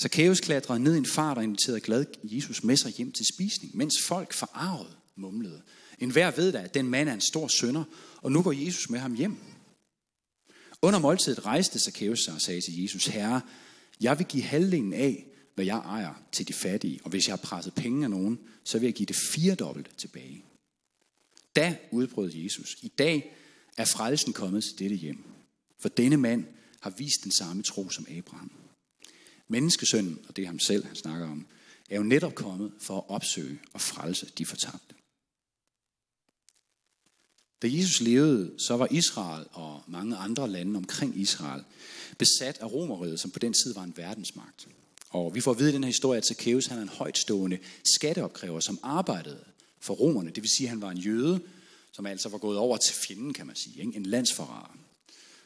Zacchaeus 0.00 0.40
klatrede 0.40 0.80
ned 0.80 0.94
i 0.94 0.98
en 0.98 1.06
fart 1.06 1.38
og 1.38 1.44
inviterede 1.44 1.80
glad 1.80 2.04
Jesus 2.22 2.64
med 2.64 2.76
sig 2.76 2.92
hjem 2.92 3.12
til 3.12 3.26
spisning, 3.34 3.76
mens 3.76 3.94
folk 4.02 4.32
forarvet 4.32 4.96
mumlede. 5.16 5.62
En 5.98 6.10
hver 6.10 6.30
ved 6.30 6.52
da, 6.52 6.58
at 6.58 6.74
den 6.74 6.88
mand 6.88 7.08
er 7.08 7.14
en 7.14 7.20
stor 7.20 7.48
sønder, 7.48 7.84
og 8.22 8.32
nu 8.32 8.42
går 8.42 8.52
Jesus 8.52 8.90
med 8.90 8.98
ham 8.98 9.14
hjem. 9.14 9.53
Under 10.82 10.98
måltidet 10.98 11.46
rejste 11.46 11.78
Zacchaeus 11.78 12.24
sig 12.24 12.34
og 12.34 12.40
sagde 12.40 12.60
til 12.60 12.82
Jesus, 12.82 13.06
Herre, 13.06 13.40
jeg 14.00 14.18
vil 14.18 14.26
give 14.26 14.42
halvdelen 14.42 14.92
af, 14.92 15.26
hvad 15.54 15.64
jeg 15.64 15.78
ejer 15.78 16.14
til 16.32 16.48
de 16.48 16.52
fattige, 16.52 17.00
og 17.04 17.10
hvis 17.10 17.28
jeg 17.28 17.32
har 17.32 17.42
presset 17.42 17.74
penge 17.74 18.04
af 18.04 18.10
nogen, 18.10 18.38
så 18.64 18.78
vil 18.78 18.86
jeg 18.86 18.94
give 18.94 19.06
det 19.06 19.16
firedobbelt 19.16 19.98
tilbage. 19.98 20.44
Da 21.56 21.76
udbrød 21.90 22.32
Jesus, 22.34 22.76
i 22.82 22.88
dag 22.88 23.36
er 23.76 23.84
frelsen 23.84 24.32
kommet 24.32 24.64
til 24.64 24.78
dette 24.78 24.96
hjem, 24.96 25.24
for 25.78 25.88
denne 25.88 26.16
mand 26.16 26.44
har 26.80 26.90
vist 26.90 27.24
den 27.24 27.32
samme 27.32 27.62
tro 27.62 27.90
som 27.90 28.06
Abraham. 28.18 28.52
Menneskesønnen, 29.48 30.18
og 30.28 30.36
det 30.36 30.42
er 30.42 30.46
ham 30.46 30.58
selv, 30.58 30.84
han 30.84 30.96
snakker 30.96 31.30
om, 31.30 31.46
er 31.90 31.96
jo 31.96 32.02
netop 32.02 32.34
kommet 32.34 32.72
for 32.80 32.96
at 32.96 33.04
opsøge 33.08 33.58
og 33.72 33.80
frelse 33.80 34.26
de 34.38 34.46
fortabte. 34.46 34.93
Da 37.64 37.68
Jesus 37.72 38.00
levede, 38.00 38.50
så 38.58 38.76
var 38.76 38.88
Israel 38.90 39.46
og 39.52 39.82
mange 39.86 40.16
andre 40.16 40.48
lande 40.48 40.76
omkring 40.76 41.20
Israel 41.20 41.62
besat 42.18 42.58
af 42.60 42.72
Romeriet, 42.72 43.20
som 43.20 43.30
på 43.30 43.38
den 43.38 43.52
tid 43.52 43.74
var 43.74 43.82
en 43.82 43.94
verdensmagt. 43.96 44.68
Og 45.10 45.34
vi 45.34 45.40
får 45.40 45.50
at 45.50 45.58
vide 45.58 45.70
i 45.70 45.72
den 45.72 45.84
her 45.84 45.88
historie, 45.88 46.18
at 46.18 46.26
Zacchaeus 46.26 46.66
han 46.66 46.78
er 46.78 46.82
en 46.82 46.88
højtstående 46.88 47.58
skatteopkræver, 47.84 48.60
som 48.60 48.78
arbejdede 48.82 49.44
for 49.80 49.94
romerne. 49.94 50.30
Det 50.30 50.42
vil 50.42 50.50
sige, 50.50 50.66
at 50.66 50.70
han 50.70 50.82
var 50.82 50.90
en 50.90 50.98
jøde, 50.98 51.40
som 51.92 52.06
altså 52.06 52.28
var 52.28 52.38
gået 52.38 52.58
over 52.58 52.76
til 52.76 52.94
fjenden, 52.94 53.32
kan 53.32 53.46
man 53.46 53.56
sige. 53.56 53.80
Ikke? 53.80 53.96
En 53.96 54.06
landsforræder. 54.06 54.76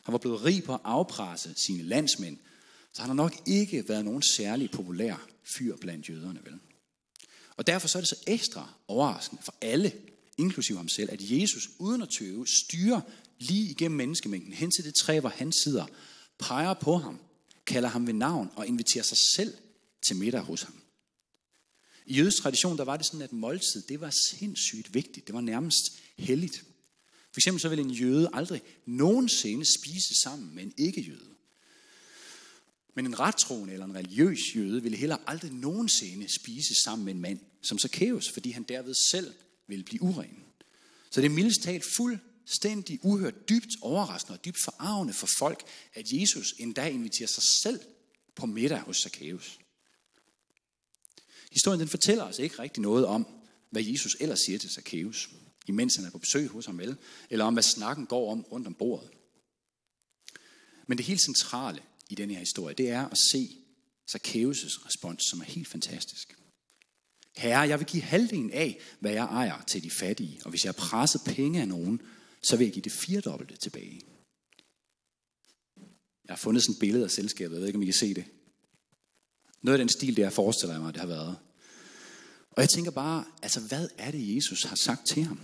Han 0.03 0.13
var 0.13 0.19
blevet 0.19 0.45
rig 0.45 0.65
på 0.65 0.75
at 0.75 0.81
afpresse 0.85 1.51
sine 1.57 1.83
landsmænd, 1.83 2.37
så 2.93 3.03
han 3.03 3.09
har 3.09 3.15
nok 3.15 3.35
ikke 3.47 3.89
været 3.89 4.05
nogen 4.05 4.23
særlig 4.23 4.71
populær 4.71 5.29
fyr 5.45 5.77
blandt 5.77 6.09
jøderne, 6.09 6.41
vel? 6.45 6.55
Og 7.57 7.67
derfor 7.67 7.89
så 7.89 7.99
er 7.99 8.03
det 8.03 8.09
så 8.09 8.23
ekstra 8.27 8.73
overraskende 8.89 9.43
for 9.43 9.55
alle, 9.61 9.93
inklusive 10.38 10.79
ham 10.79 10.88
selv, 10.88 11.11
at 11.12 11.31
Jesus 11.31 11.70
uden 11.79 12.03
at 12.03 12.09
tøve 12.09 12.46
styrer 12.46 13.01
lige 13.38 13.70
igennem 13.70 13.96
menneskemængden 13.96 14.53
hen 14.53 14.70
til 14.70 14.85
det 14.85 14.94
træ, 14.94 15.20
hvor 15.20 15.29
han 15.29 15.53
sidder, 15.53 15.87
peger 16.38 16.74
på 16.74 16.96
ham, 16.96 17.18
kalder 17.66 17.88
ham 17.88 18.07
ved 18.07 18.14
navn 18.14 18.51
og 18.57 18.66
inviterer 18.66 19.05
sig 19.05 19.18
selv 19.18 19.55
til 20.03 20.16
middag 20.16 20.40
hos 20.40 20.62
ham. 20.62 20.74
I 22.07 22.14
jødisk 22.14 22.42
tradition, 22.42 22.79
der 22.79 22.85
var 22.85 22.96
det 22.96 23.07
sådan, 23.07 23.22
at 23.22 23.33
måltid, 23.33 23.83
det 23.83 24.01
var 24.01 24.11
sindssygt 24.11 24.94
vigtigt. 24.94 25.27
Det 25.27 25.35
var 25.35 25.40
nærmest 25.40 25.92
helligt. 26.18 26.64
For 27.33 27.40
eksempel 27.40 27.61
så 27.61 27.68
ville 27.68 27.85
en 27.85 27.90
jøde 27.90 28.31
aldrig 28.33 28.62
nogensinde 28.87 29.64
spise 29.64 30.20
sammen 30.22 30.55
med 30.55 30.62
en 30.62 30.72
ikke-jøde. 30.77 31.35
Men 32.94 33.07
en 33.07 33.20
rettroende 33.20 33.72
eller 33.72 33.87
en 33.87 33.94
religiøs 33.94 34.57
jøde 34.57 34.83
ville 34.83 34.98
heller 34.98 35.16
aldrig 35.27 35.53
nogensinde 35.53 36.29
spise 36.29 36.74
sammen 36.74 37.05
med 37.05 37.14
en 37.14 37.20
mand 37.20 37.40
som 37.62 37.79
Zacchaeus, 37.79 38.31
fordi 38.31 38.51
han 38.51 38.62
derved 38.62 38.94
selv 38.94 39.35
ville 39.69 39.85
blive 39.85 40.03
uren. 40.03 40.45
Så 41.11 41.21
det 41.21 41.27
er 41.27 41.35
mildest 41.35 41.63
talt 41.63 41.85
fuldstændig 41.85 42.99
uhørt, 43.03 43.49
dybt 43.49 43.77
overraskende 43.81 44.39
og 44.39 44.45
dybt 44.45 44.59
forarvende 44.65 45.13
for 45.13 45.29
folk, 45.39 45.63
at 45.95 46.13
Jesus 46.13 46.55
en 46.59 46.73
dag 46.73 46.93
inviterer 46.93 47.29
sig 47.29 47.43
selv 47.63 47.81
på 48.35 48.47
middag 48.47 48.81
hos 48.81 48.97
Zacchaeus. 48.97 49.59
Historien 51.53 51.81
den 51.81 51.89
fortæller 51.89 52.25
os 52.25 52.39
ikke 52.39 52.59
rigtig 52.59 52.83
noget 52.83 53.07
om, 53.07 53.27
hvad 53.71 53.83
Jesus 53.83 54.17
ellers 54.21 54.41
siger 54.41 54.59
til 54.59 54.71
Zacchaeus. 54.71 55.31
imens 55.67 55.97
han 55.97 56.05
er 56.05 56.11
på 56.11 56.19
besøg 56.19 56.49
hos 56.49 56.67
ham, 56.67 56.81
eller 57.31 57.45
om 57.45 57.53
hvad 57.53 57.63
snakken 57.63 58.07
går 58.07 58.33
om 58.33 58.43
rundt 58.43 58.67
om 58.67 58.75
bordet. 58.75 59.11
Men 60.87 60.99
det 60.99 61.07
helt 61.07 61.21
centrale 61.21 61.83
i 62.09 62.15
den 62.15 62.31
her 62.31 62.39
historie, 62.39 62.75
det 62.75 62.91
er 62.91 63.09
at 63.09 63.19
se 63.19 63.57
Zacchaeus' 64.11 64.87
respons, 64.87 65.25
som 65.25 65.41
er 65.41 65.45
helt 65.45 65.69
fantastisk. 65.69 66.38
Herre, 67.38 67.61
jeg 67.61 67.79
vil 67.79 67.87
give 67.87 68.03
halvdelen 68.03 68.51
af, 68.51 68.79
hvad 69.01 69.12
jeg 69.12 69.24
ejer 69.24 69.62
til 69.66 69.83
de 69.83 69.90
fattige, 69.90 70.40
og 70.44 70.51
hvis 70.51 70.64
jeg 70.64 70.74
har 70.77 70.88
presset 70.88 71.20
penge 71.27 71.61
af 71.61 71.68
nogen, 71.68 72.03
så 72.42 72.57
vil 72.57 72.64
jeg 72.64 72.72
give 72.72 72.83
det 72.83 72.92
firedobbelte 72.92 73.57
tilbage. 73.57 74.01
Jeg 76.24 76.33
har 76.33 76.37
fundet 76.37 76.62
sådan 76.62 76.72
et 76.72 76.81
billede 76.81 77.05
af 77.05 77.11
selskabet, 77.11 77.55
jeg 77.55 77.61
ved 77.61 77.66
ikke, 77.66 77.77
om 77.77 77.83
I 77.83 77.85
kan 77.85 77.94
se 77.94 78.14
det. 78.14 78.24
Noget 79.62 79.79
af 79.79 79.79
den 79.79 79.88
stil, 79.88 80.16
det 80.16 80.22
jeg 80.22 80.33
forestiller 80.33 80.81
mig, 80.81 80.94
det 80.94 81.01
har 81.01 81.09
været. 81.09 81.37
Og 82.51 82.62
jeg 82.62 82.68
tænker 82.68 82.90
bare, 82.90 83.24
altså 83.42 83.61
hvad 83.61 83.88
er 83.98 84.11
det, 84.11 84.37
Jesus 84.37 84.62
har 84.62 84.77
sagt 84.77 85.07
til 85.07 85.22
ham? 85.22 85.40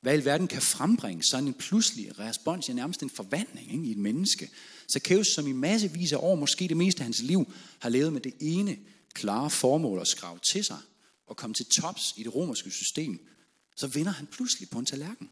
Hvad 0.00 0.18
i 0.18 0.24
verden 0.24 0.48
kan 0.48 0.62
frembringe 0.62 1.22
sådan 1.22 1.48
en 1.48 1.54
pludselig 1.54 2.18
respons, 2.18 2.68
ja 2.68 2.74
nærmest 2.74 3.02
en 3.02 3.10
forvandling 3.10 3.72
ikke, 3.72 3.84
i 3.84 3.90
et 3.90 3.98
menneske. 3.98 4.50
Så 4.88 5.00
Kæus, 5.00 5.26
som 5.26 5.46
i 5.46 5.52
massevis 5.52 6.12
af 6.12 6.18
år, 6.20 6.34
måske 6.34 6.68
det 6.68 6.76
meste 6.76 7.00
af 7.00 7.04
hans 7.04 7.22
liv, 7.22 7.52
har 7.78 7.88
levet 7.88 8.12
med 8.12 8.20
det 8.20 8.34
ene 8.40 8.78
klare 9.16 9.50
formål 9.50 10.00
at 10.00 10.08
skrave 10.08 10.38
til 10.38 10.64
sig 10.64 10.78
og 11.26 11.36
komme 11.36 11.54
til 11.54 11.66
tops 11.66 12.14
i 12.16 12.22
det 12.22 12.34
romerske 12.34 12.70
system, 12.70 13.28
så 13.76 13.86
vinder 13.86 14.12
han 14.12 14.26
pludselig 14.26 14.70
på 14.70 14.78
en 14.78 14.86
tallerken. 14.86 15.30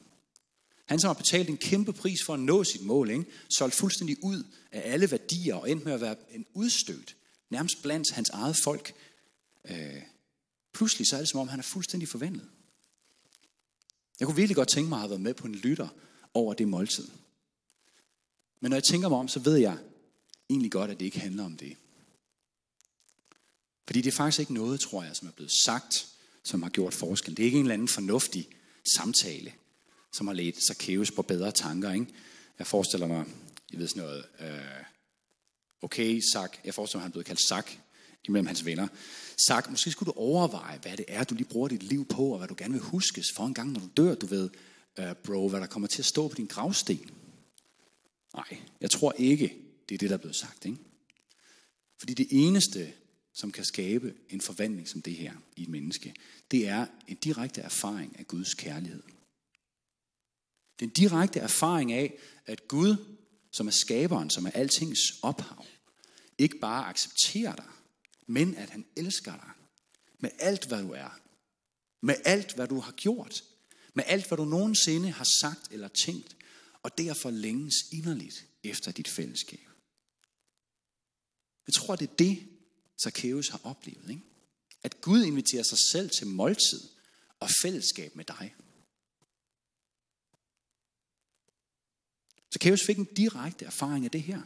Han 0.86 1.00
som 1.00 1.08
har 1.08 1.14
betalt 1.14 1.48
en 1.48 1.56
kæmpe 1.56 1.92
pris 1.92 2.22
for 2.22 2.34
at 2.34 2.40
nå 2.40 2.64
sit 2.64 2.82
mål, 2.82 3.10
ikke? 3.10 3.24
solgt 3.48 3.74
fuldstændig 3.74 4.16
ud 4.22 4.44
af 4.72 4.92
alle 4.92 5.10
værdier 5.10 5.54
og 5.54 5.70
endt 5.70 5.84
med 5.84 5.92
at 5.92 6.00
være 6.00 6.16
en 6.30 6.46
udstødt, 6.54 7.16
nærmest 7.50 7.82
blandt 7.82 8.10
hans 8.10 8.30
eget 8.30 8.56
folk. 8.56 8.94
Øh, 9.70 10.02
pludselig 10.72 11.06
så 11.06 11.16
er 11.16 11.20
det 11.20 11.28
som 11.28 11.40
om, 11.40 11.48
han 11.48 11.58
er 11.58 11.62
fuldstændig 11.64 12.08
forvandlet. 12.08 12.48
Jeg 14.20 14.26
kunne 14.26 14.36
virkelig 14.36 14.56
godt 14.56 14.68
tænke 14.68 14.88
mig 14.88 14.96
at 14.96 15.00
have 15.00 15.10
været 15.10 15.20
med 15.20 15.34
på 15.34 15.46
en 15.46 15.54
lytter 15.54 15.88
over 16.34 16.54
det 16.54 16.68
måltid. 16.68 17.08
Men 18.60 18.70
når 18.70 18.76
jeg 18.76 18.84
tænker 18.84 19.08
mig 19.08 19.18
om, 19.18 19.28
så 19.28 19.40
ved 19.40 19.56
jeg 19.56 19.78
egentlig 20.50 20.72
godt, 20.72 20.90
at 20.90 20.98
det 20.98 21.04
ikke 21.04 21.20
handler 21.20 21.44
om 21.44 21.56
det. 21.56 21.76
Fordi 23.86 24.00
det 24.00 24.10
er 24.10 24.16
faktisk 24.16 24.40
ikke 24.40 24.54
noget, 24.54 24.80
tror 24.80 25.02
jeg, 25.02 25.16
som 25.16 25.28
er 25.28 25.32
blevet 25.32 25.52
sagt, 25.52 26.06
som 26.44 26.62
har 26.62 26.70
gjort 26.70 26.94
forskel. 26.94 27.36
Det 27.36 27.42
er 27.42 27.46
ikke 27.46 27.58
en 27.58 27.64
eller 27.64 27.74
anden 27.74 27.88
fornuftig 27.88 28.48
samtale, 28.96 29.52
som 30.12 30.26
har 30.26 30.34
ledt 30.34 30.66
Zacchaeus 30.66 31.10
på 31.10 31.22
bedre 31.22 31.52
tanker. 31.52 31.92
Ikke? 31.92 32.06
Jeg 32.58 32.66
forestiller 32.66 33.06
mig, 33.06 33.26
jeg 33.72 33.80
ved 33.80 33.88
sådan 33.88 34.02
noget, 34.02 34.24
øh, 34.40 34.84
okay, 35.82 36.22
Zach, 36.32 36.54
jeg 36.64 36.74
forestiller 36.74 36.98
mig, 36.98 37.02
at 37.02 37.04
han 37.04 37.10
er 37.10 37.12
blevet 37.12 37.26
kaldt 37.26 37.48
Zach 37.48 37.78
imellem 38.28 38.46
hans 38.46 38.64
venner. 38.64 38.88
Zach, 39.48 39.70
måske 39.70 39.90
skulle 39.90 40.12
du 40.12 40.18
overveje, 40.18 40.78
hvad 40.78 40.96
det 40.96 41.04
er, 41.08 41.24
du 41.24 41.34
lige 41.34 41.48
bruger 41.48 41.68
dit 41.68 41.82
liv 41.82 42.04
på, 42.04 42.26
og 42.28 42.38
hvad 42.38 42.48
du 42.48 42.54
gerne 42.58 42.72
vil 42.72 42.82
huskes 42.82 43.26
for 43.36 43.46
en 43.46 43.54
gang, 43.54 43.72
når 43.72 43.80
du 43.80 43.88
dør, 43.96 44.14
du 44.14 44.26
ved, 44.26 44.50
øh, 44.98 45.14
bro, 45.14 45.48
hvad 45.48 45.60
der 45.60 45.66
kommer 45.66 45.88
til 45.88 46.02
at 46.02 46.06
stå 46.06 46.28
på 46.28 46.34
din 46.34 46.46
gravsten. 46.46 47.10
Nej, 48.34 48.58
jeg 48.80 48.90
tror 48.90 49.14
ikke, 49.18 49.54
det 49.88 49.94
er 49.94 49.98
det, 49.98 50.10
der 50.10 50.16
er 50.16 50.20
blevet 50.20 50.36
sagt. 50.36 50.64
Ikke? 50.64 50.78
Fordi 51.98 52.14
det 52.14 52.26
eneste, 52.30 52.92
som 53.34 53.52
kan 53.52 53.64
skabe 53.64 54.14
en 54.28 54.40
forvandling 54.40 54.88
som 54.88 55.02
det 55.02 55.14
her 55.14 55.32
i 55.56 55.62
et 55.62 55.68
menneske, 55.68 56.14
det 56.50 56.68
er 56.68 56.86
en 57.08 57.16
direkte 57.16 57.60
erfaring 57.60 58.18
af 58.18 58.26
Guds 58.26 58.54
kærlighed. 58.54 59.02
Den 60.80 60.88
direkte 60.88 61.40
erfaring 61.40 61.92
af, 61.92 62.18
at 62.46 62.68
Gud, 62.68 62.96
som 63.50 63.66
er 63.66 63.70
skaberen, 63.70 64.30
som 64.30 64.46
er 64.46 64.50
altings 64.50 65.00
ophav, 65.22 65.64
ikke 66.38 66.58
bare 66.58 66.86
accepterer 66.86 67.56
dig, 67.56 67.68
men 68.26 68.54
at 68.54 68.70
han 68.70 68.86
elsker 68.96 69.32
dig 69.32 69.50
med 70.18 70.30
alt, 70.38 70.66
hvad 70.66 70.82
du 70.82 70.90
er. 70.90 71.20
Med 72.00 72.14
alt, 72.24 72.54
hvad 72.54 72.68
du 72.68 72.80
har 72.80 72.92
gjort. 72.92 73.44
Med 73.94 74.04
alt, 74.06 74.28
hvad 74.28 74.38
du 74.38 74.44
nogensinde 74.44 75.10
har 75.10 75.26
sagt 75.40 75.72
eller 75.72 75.88
tænkt. 75.88 76.36
Og 76.82 76.98
derfor 76.98 77.30
længes 77.30 77.74
inderligt 77.92 78.46
efter 78.62 78.92
dit 78.92 79.08
fællesskab. 79.08 79.68
Jeg 81.66 81.74
tror, 81.74 81.96
det 81.96 82.10
er 82.10 82.14
det, 82.14 82.48
Zacchaeus 83.02 83.48
har 83.48 83.60
oplevet. 83.64 84.10
Ikke? 84.10 84.22
At 84.82 85.00
Gud 85.00 85.24
inviterer 85.24 85.62
sig 85.62 85.78
selv 85.92 86.10
til 86.10 86.26
måltid 86.26 86.80
og 87.40 87.48
fællesskab 87.62 88.16
med 88.16 88.24
dig. 88.24 88.54
Zacchaeus 92.52 92.86
fik 92.86 92.98
en 92.98 93.08
direkte 93.16 93.64
erfaring 93.64 94.04
af 94.04 94.10
det 94.10 94.22
her. 94.22 94.42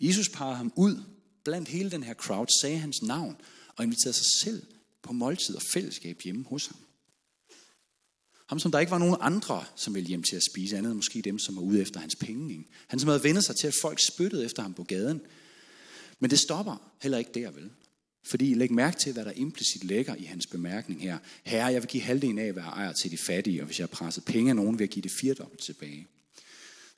Jesus 0.00 0.28
pegede 0.28 0.56
ham 0.56 0.72
ud 0.76 1.02
blandt 1.44 1.68
hele 1.68 1.90
den 1.90 2.02
her 2.02 2.14
crowd, 2.14 2.46
sagde 2.60 2.78
hans 2.78 3.02
navn 3.02 3.36
og 3.76 3.84
inviterede 3.84 4.16
sig 4.16 4.26
selv 4.42 4.66
på 5.02 5.12
måltid 5.12 5.54
og 5.54 5.62
fællesskab 5.62 6.20
hjemme 6.22 6.44
hos 6.44 6.66
ham. 6.66 6.78
Ham, 8.46 8.58
som 8.58 8.72
der 8.72 8.78
ikke 8.78 8.90
var 8.90 8.98
nogen 8.98 9.16
andre, 9.20 9.64
som 9.76 9.94
ville 9.94 10.08
hjem 10.08 10.22
til 10.22 10.36
at 10.36 10.42
spise, 10.50 10.76
andet 10.76 10.90
end 10.90 10.96
måske 10.96 11.22
dem, 11.22 11.38
som 11.38 11.56
var 11.56 11.62
ude 11.62 11.80
efter 11.80 12.00
hans 12.00 12.16
penge. 12.16 12.68
Han, 12.88 13.00
som 13.00 13.08
havde 13.08 13.22
vendt 13.22 13.44
sig 13.44 13.56
til, 13.56 13.66
at 13.66 13.74
folk 13.82 14.00
spyttede 14.00 14.44
efter 14.44 14.62
ham 14.62 14.74
på 14.74 14.84
gaden. 14.84 15.20
Men 16.18 16.30
det 16.30 16.38
stopper 16.38 16.92
heller 17.02 17.18
ikke 17.18 17.30
der, 17.34 17.50
vel? 17.50 17.70
Fordi 18.24 18.54
læg 18.54 18.72
mærke 18.72 18.96
til, 18.96 19.12
hvad 19.12 19.24
der 19.24 19.32
implicit 19.32 19.84
ligger 19.84 20.14
i 20.14 20.24
hans 20.24 20.46
bemærkning 20.46 21.02
her. 21.02 21.18
Herre, 21.44 21.66
jeg 21.66 21.82
vil 21.82 21.90
give 21.90 22.02
halvdelen 22.02 22.38
af, 22.38 22.52
hvad 22.52 22.62
jeg 22.62 22.70
ejer 22.70 22.92
til 22.92 23.10
de 23.10 23.18
fattige, 23.18 23.62
og 23.62 23.66
hvis 23.66 23.78
jeg 23.78 23.84
har 23.84 23.96
presset 23.96 24.24
penge 24.24 24.50
af 24.50 24.56
nogen, 24.56 24.78
vil 24.78 24.84
jeg 24.84 24.90
give 24.90 25.02
det 25.02 25.10
firedobbelt 25.10 25.60
tilbage. 25.60 26.06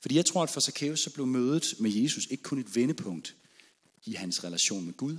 Fordi 0.01 0.15
jeg 0.15 0.25
tror, 0.25 0.43
at 0.43 0.49
for 0.49 0.59
Zacchaeus 0.59 0.99
så 0.99 1.13
blev 1.13 1.27
mødet 1.27 1.75
med 1.79 1.91
Jesus 1.91 2.27
ikke 2.31 2.43
kun 2.43 2.59
et 2.59 2.75
vendepunkt 2.75 3.35
i 4.05 4.13
hans 4.13 4.43
relation 4.43 4.85
med 4.85 4.93
Gud, 4.93 5.17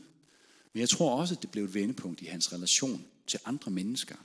men 0.72 0.80
jeg 0.80 0.88
tror 0.88 1.20
også, 1.20 1.34
at 1.34 1.42
det 1.42 1.50
blev 1.50 1.64
et 1.64 1.74
vendepunkt 1.74 2.20
i 2.20 2.24
hans 2.24 2.52
relation 2.52 3.04
til 3.26 3.40
andre 3.44 3.70
mennesker. 3.70 4.16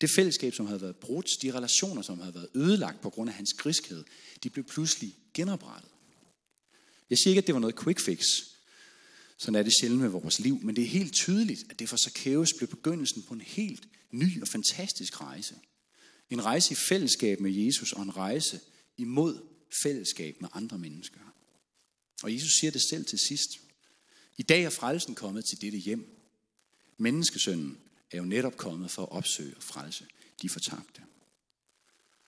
Det 0.00 0.10
fællesskab, 0.10 0.54
som 0.54 0.66
havde 0.66 0.80
været 0.80 0.96
brudt, 0.96 1.30
de 1.42 1.54
relationer, 1.54 2.02
som 2.02 2.20
havde 2.20 2.34
været 2.34 2.48
ødelagt 2.54 3.00
på 3.00 3.10
grund 3.10 3.30
af 3.30 3.36
hans 3.36 3.54
griskhed, 3.54 4.04
de 4.42 4.50
blev 4.50 4.64
pludselig 4.64 5.16
genoprettet. 5.34 5.90
Jeg 7.10 7.18
siger 7.18 7.30
ikke, 7.30 7.38
at 7.38 7.46
det 7.46 7.54
var 7.54 7.60
noget 7.60 7.78
quick 7.78 8.00
fix. 8.00 8.26
Sådan 9.38 9.54
er 9.54 9.62
det 9.62 9.72
sjældent 9.80 10.00
med 10.00 10.08
vores 10.08 10.40
liv. 10.40 10.58
Men 10.62 10.76
det 10.76 10.84
er 10.84 10.88
helt 10.88 11.14
tydeligt, 11.14 11.64
at 11.70 11.78
det 11.78 11.88
for 11.88 11.96
Zacchaeus 11.96 12.52
blev 12.52 12.68
begyndelsen 12.68 13.22
på 13.22 13.34
en 13.34 13.40
helt 13.40 13.88
ny 14.10 14.42
og 14.42 14.48
fantastisk 14.48 15.20
rejse. 15.20 15.54
En 16.30 16.44
rejse 16.44 16.72
i 16.72 16.74
fællesskab 16.74 17.40
med 17.40 17.52
Jesus 17.52 17.92
og 17.92 18.02
en 18.02 18.16
rejse 18.16 18.60
imod 18.96 19.42
fællesskab 19.82 20.40
med 20.40 20.48
andre 20.52 20.78
mennesker. 20.78 21.20
Og 22.22 22.34
Jesus 22.34 22.50
siger 22.60 22.70
det 22.70 22.82
selv 22.82 23.04
til 23.04 23.18
sidst. 23.18 23.50
I 24.36 24.42
dag 24.42 24.64
er 24.64 24.70
frelsen 24.70 25.14
kommet 25.14 25.44
til 25.44 25.60
dette 25.60 25.78
hjem. 25.78 26.06
Menneskesønnen 26.98 27.78
er 28.10 28.16
jo 28.18 28.24
netop 28.24 28.56
kommet 28.56 28.90
for 28.90 29.02
at 29.02 29.12
opsøge 29.12 29.56
og 29.56 29.62
frelse 29.62 30.06
de 30.42 30.48
fortabte. 30.48 31.02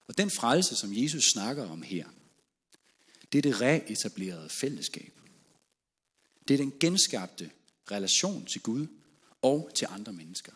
Og 0.07 0.19
den 0.19 0.31
frelse, 0.31 0.77
som 0.77 0.97
Jesus 0.97 1.25
snakker 1.25 1.69
om 1.69 1.83
her, 1.83 2.07
det 3.37 3.47
er 3.47 3.53
det 3.53 3.61
reetablerede 3.61 4.49
fællesskab. 4.49 5.13
Det 6.49 6.55
er 6.55 6.59
den 6.59 6.73
genskabte 6.81 7.51
relation 7.91 8.47
til 8.47 8.61
Gud 8.61 8.87
og 9.43 9.71
til 9.75 9.87
andre 9.91 10.13
mennesker. 10.13 10.53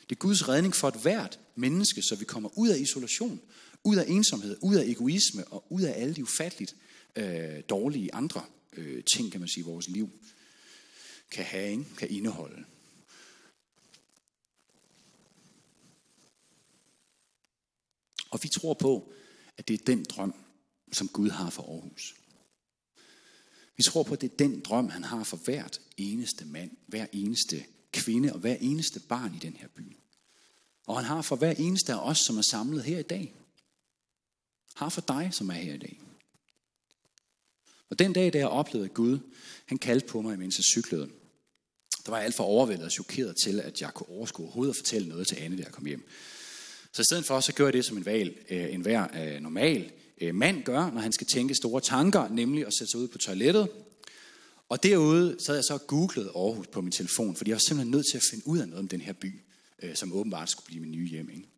Det 0.00 0.12
er 0.12 0.18
Guds 0.18 0.48
redning 0.48 0.74
for 0.74 0.88
et 0.88 1.00
hvert 1.00 1.40
menneske, 1.54 2.02
så 2.02 2.16
vi 2.16 2.24
kommer 2.24 2.58
ud 2.58 2.68
af 2.68 2.78
isolation, 2.78 3.40
ud 3.84 3.96
af 3.96 4.04
ensomhed, 4.08 4.56
ud 4.62 4.74
af 4.76 4.84
egoisme 4.84 5.44
og 5.44 5.72
ud 5.72 5.82
af 5.82 6.00
alle 6.00 6.14
de 6.14 6.22
ufatteligt 6.22 6.76
øh, 7.16 7.62
dårlige 7.68 8.14
andre 8.14 8.44
øh, 8.72 9.04
ting, 9.04 9.32
kan 9.32 9.40
man 9.40 9.48
sige, 9.48 9.64
vores 9.64 9.88
liv 9.88 10.10
kan 11.30 11.44
have, 11.44 11.70
ikke? 11.70 11.84
kan 11.98 12.10
indeholde. 12.10 12.64
Og 18.30 18.40
vi 18.42 18.48
tror 18.48 18.74
på, 18.74 19.12
at 19.56 19.68
det 19.68 19.80
er 19.80 19.84
den 19.84 20.04
drøm, 20.04 20.34
som 20.92 21.08
Gud 21.08 21.30
har 21.30 21.50
for 21.50 21.62
Aarhus. 21.62 22.14
Vi 23.76 23.82
tror 23.82 24.02
på, 24.02 24.14
at 24.14 24.20
det 24.20 24.32
er 24.32 24.36
den 24.36 24.60
drøm, 24.60 24.88
han 24.88 25.04
har 25.04 25.24
for 25.24 25.36
hvert 25.36 25.80
eneste 25.96 26.44
mand, 26.44 26.70
hver 26.86 27.06
eneste 27.12 27.64
kvinde 27.92 28.32
og 28.32 28.38
hver 28.38 28.56
eneste 28.60 29.00
barn 29.00 29.34
i 29.34 29.38
den 29.38 29.56
her 29.56 29.68
by. 29.68 29.96
Og 30.86 30.96
han 30.96 31.04
har 31.04 31.22
for 31.22 31.36
hver 31.36 31.50
eneste 31.50 31.92
af 31.92 32.08
os, 32.08 32.18
som 32.18 32.38
er 32.38 32.42
samlet 32.42 32.84
her 32.84 32.98
i 32.98 33.02
dag. 33.02 33.34
Har 34.74 34.88
for 34.88 35.00
dig, 35.00 35.28
som 35.32 35.50
er 35.50 35.54
her 35.54 35.74
i 35.74 35.78
dag. 35.78 36.00
Og 37.90 37.98
den 37.98 38.12
dag, 38.12 38.32
da 38.32 38.38
jeg 38.38 38.48
oplevede 38.48 38.88
Gud, 38.88 39.18
han 39.66 39.78
kaldte 39.78 40.06
på 40.06 40.22
mig, 40.22 40.38
mens 40.38 40.58
jeg 40.58 40.64
cyklede, 40.64 41.10
der 42.04 42.10
var 42.10 42.16
jeg 42.16 42.24
alt 42.24 42.34
for 42.34 42.44
overvældet 42.44 42.84
og 42.84 42.92
chokeret 42.92 43.36
til, 43.36 43.60
at 43.60 43.80
jeg 43.80 43.94
kunne 43.94 44.08
overskue 44.08 44.44
overhovedet 44.44 44.72
at 44.72 44.76
fortælle 44.76 45.08
noget 45.08 45.28
til 45.28 45.36
Anne, 45.36 45.56
da 45.56 45.62
jeg 45.62 45.72
kom 45.72 45.86
hjem. 45.86 46.08
Så 46.92 47.02
i 47.02 47.04
stedet 47.04 47.24
for, 47.24 47.40
så 47.40 47.52
gør 47.52 47.64
jeg 47.64 47.72
det, 47.72 47.84
som 47.84 47.96
en, 47.96 48.04
valg, 48.04 48.46
øh, 48.50 48.74
en 48.74 48.80
hver 48.80 49.34
øh, 49.34 49.40
normal 49.40 49.92
Øh, 50.20 50.34
mand 50.34 50.62
gør, 50.62 50.90
når 50.90 51.00
han 51.00 51.12
skal 51.12 51.26
tænke 51.26 51.54
store 51.54 51.80
tanker, 51.80 52.28
nemlig 52.28 52.66
at 52.66 52.74
sætte 52.74 52.90
sig 52.90 53.00
ud 53.00 53.08
på 53.08 53.18
toilettet. 53.18 53.68
Og 54.68 54.82
derude, 54.82 55.36
så 55.38 55.54
jeg 55.54 55.64
så 55.64 55.78
googlet 55.78 56.30
Aarhus 56.36 56.66
på 56.66 56.80
min 56.80 56.92
telefon, 56.92 57.36
fordi 57.36 57.50
jeg 57.50 57.54
var 57.54 57.58
simpelthen 57.58 57.90
nødt 57.90 58.06
til 58.10 58.16
at 58.16 58.22
finde 58.30 58.46
ud 58.46 58.58
af 58.58 58.68
noget 58.68 58.80
om 58.80 58.88
den 58.88 59.00
her 59.00 59.12
by, 59.12 59.40
øh, 59.82 59.96
som 59.96 60.12
åbenbart 60.12 60.50
skulle 60.50 60.66
blive 60.66 60.80
min 60.80 60.90
nye 60.90 61.08
hjem. 61.08 61.30
Ikke? 61.30 61.48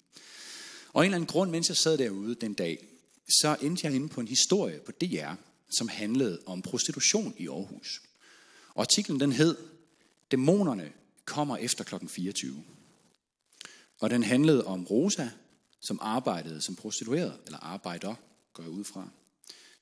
Og 0.93 1.03
en 1.03 1.05
eller 1.05 1.17
anden 1.17 1.27
grund, 1.27 1.51
mens 1.51 1.69
jeg 1.69 1.77
sad 1.77 1.99
derude 1.99 2.35
den 2.35 2.55
dag, 2.55 2.87
så 3.41 3.57
endte 3.63 3.87
jeg 3.87 3.95
inde 3.95 4.09
på 4.09 4.21
en 4.21 4.29
historie 4.29 4.81
på 4.87 4.93
DR, 4.93 5.35
som 5.71 5.89
handlede 5.89 6.41
om 6.47 6.63
prostitution 6.63 7.35
i 7.39 7.49
Aarhus. 7.49 8.03
Og 8.75 8.81
artiklen 8.81 9.21
den 9.21 9.33
hed, 9.33 9.57
Dæmonerne 10.31 10.93
kommer 11.25 11.57
efter 11.57 11.85
klokken 11.85 12.09
24. 12.09 12.65
Og 14.01 14.11
den 14.11 14.23
handlede 14.23 14.65
om 14.65 14.85
Rosa, 14.85 15.29
som 15.81 15.99
arbejdede 16.03 16.61
som 16.61 16.77
prostitueret, 16.77 17.39
eller 17.47 17.59
arbejder, 17.59 18.15
går 18.61 18.67
jeg 18.67 18.79
ud 18.79 18.85
fra, 18.85 19.09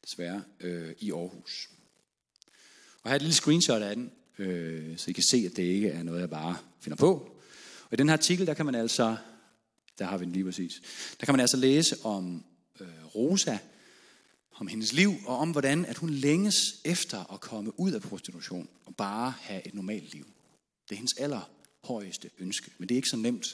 desværre, 0.05 0.43
øh, 0.61 0.95
i 0.99 1.13
Aarhus. 1.13 1.71
Og 3.03 3.11
her 3.11 3.11
er 3.11 3.17
et 3.17 3.23
lille 3.23 3.35
screenshot 3.35 3.83
af 3.83 3.97
den, 3.97 4.13
øh, 4.39 4.99
så 4.99 5.11
I 5.11 5.13
kan 5.13 5.23
se, 5.31 5.37
at 5.37 5.57
det 5.57 5.63
ikke 5.63 5.89
er 5.89 6.03
noget, 6.03 6.21
jeg 6.21 6.31
bare 6.31 6.57
finder 6.81 6.97
på. 6.97 7.13
Og 7.85 7.93
i 7.93 7.97
den 7.97 8.09
her 8.09 8.17
artikel, 8.17 8.47
der 8.47 8.55
kan 8.55 8.67
man 8.67 8.75
altså, 8.75 9.17
der 9.99 10.05
har 10.05 10.19
vi 10.19 10.25
den 10.25 10.33
lige 10.33 10.45
præcis, 10.45 10.83
der 11.21 11.27
kan 11.27 11.33
man 11.33 11.41
altså 11.41 11.57
læse 11.57 12.05
om 12.05 12.45
øh, 12.81 13.15
Rosa, 13.15 13.59
om 14.55 14.67
hendes 14.67 14.93
liv, 14.93 15.15
og 15.27 15.39
om 15.39 15.51
hvordan 15.51 15.85
at 15.85 15.97
hun 15.97 16.11
længes 16.11 16.57
efter 16.85 17.33
at 17.33 17.41
komme 17.41 17.81
ud 17.81 17.93
af 17.93 18.03
prostitution 18.03 18.69
og 18.85 18.97
bare 18.97 19.35
have 19.41 19.67
et 19.67 19.75
normalt 19.75 20.13
liv. 20.13 20.27
Det 20.89 20.95
er 20.95 20.97
hendes 20.97 21.17
allerhøjeste 21.19 22.31
ønske, 22.39 22.71
men 22.79 22.89
det 22.89 22.95
er 22.95 22.99
ikke 22.99 23.09
så 23.09 23.17
nemt, 23.17 23.47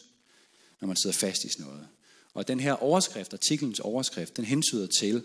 når 0.81 0.87
man 0.87 0.97
sidder 0.97 1.17
fast 1.17 1.45
i 1.45 1.49
sådan 1.49 1.67
noget. 1.67 1.89
Og 2.35 2.49
den 2.49 2.61
her 2.61 2.73
overskrift, 2.73 3.33
artiklens 3.33 3.81
overskrift, 3.81 4.37
den 4.37 4.44
hensyder 4.44 4.87
til 4.87 5.25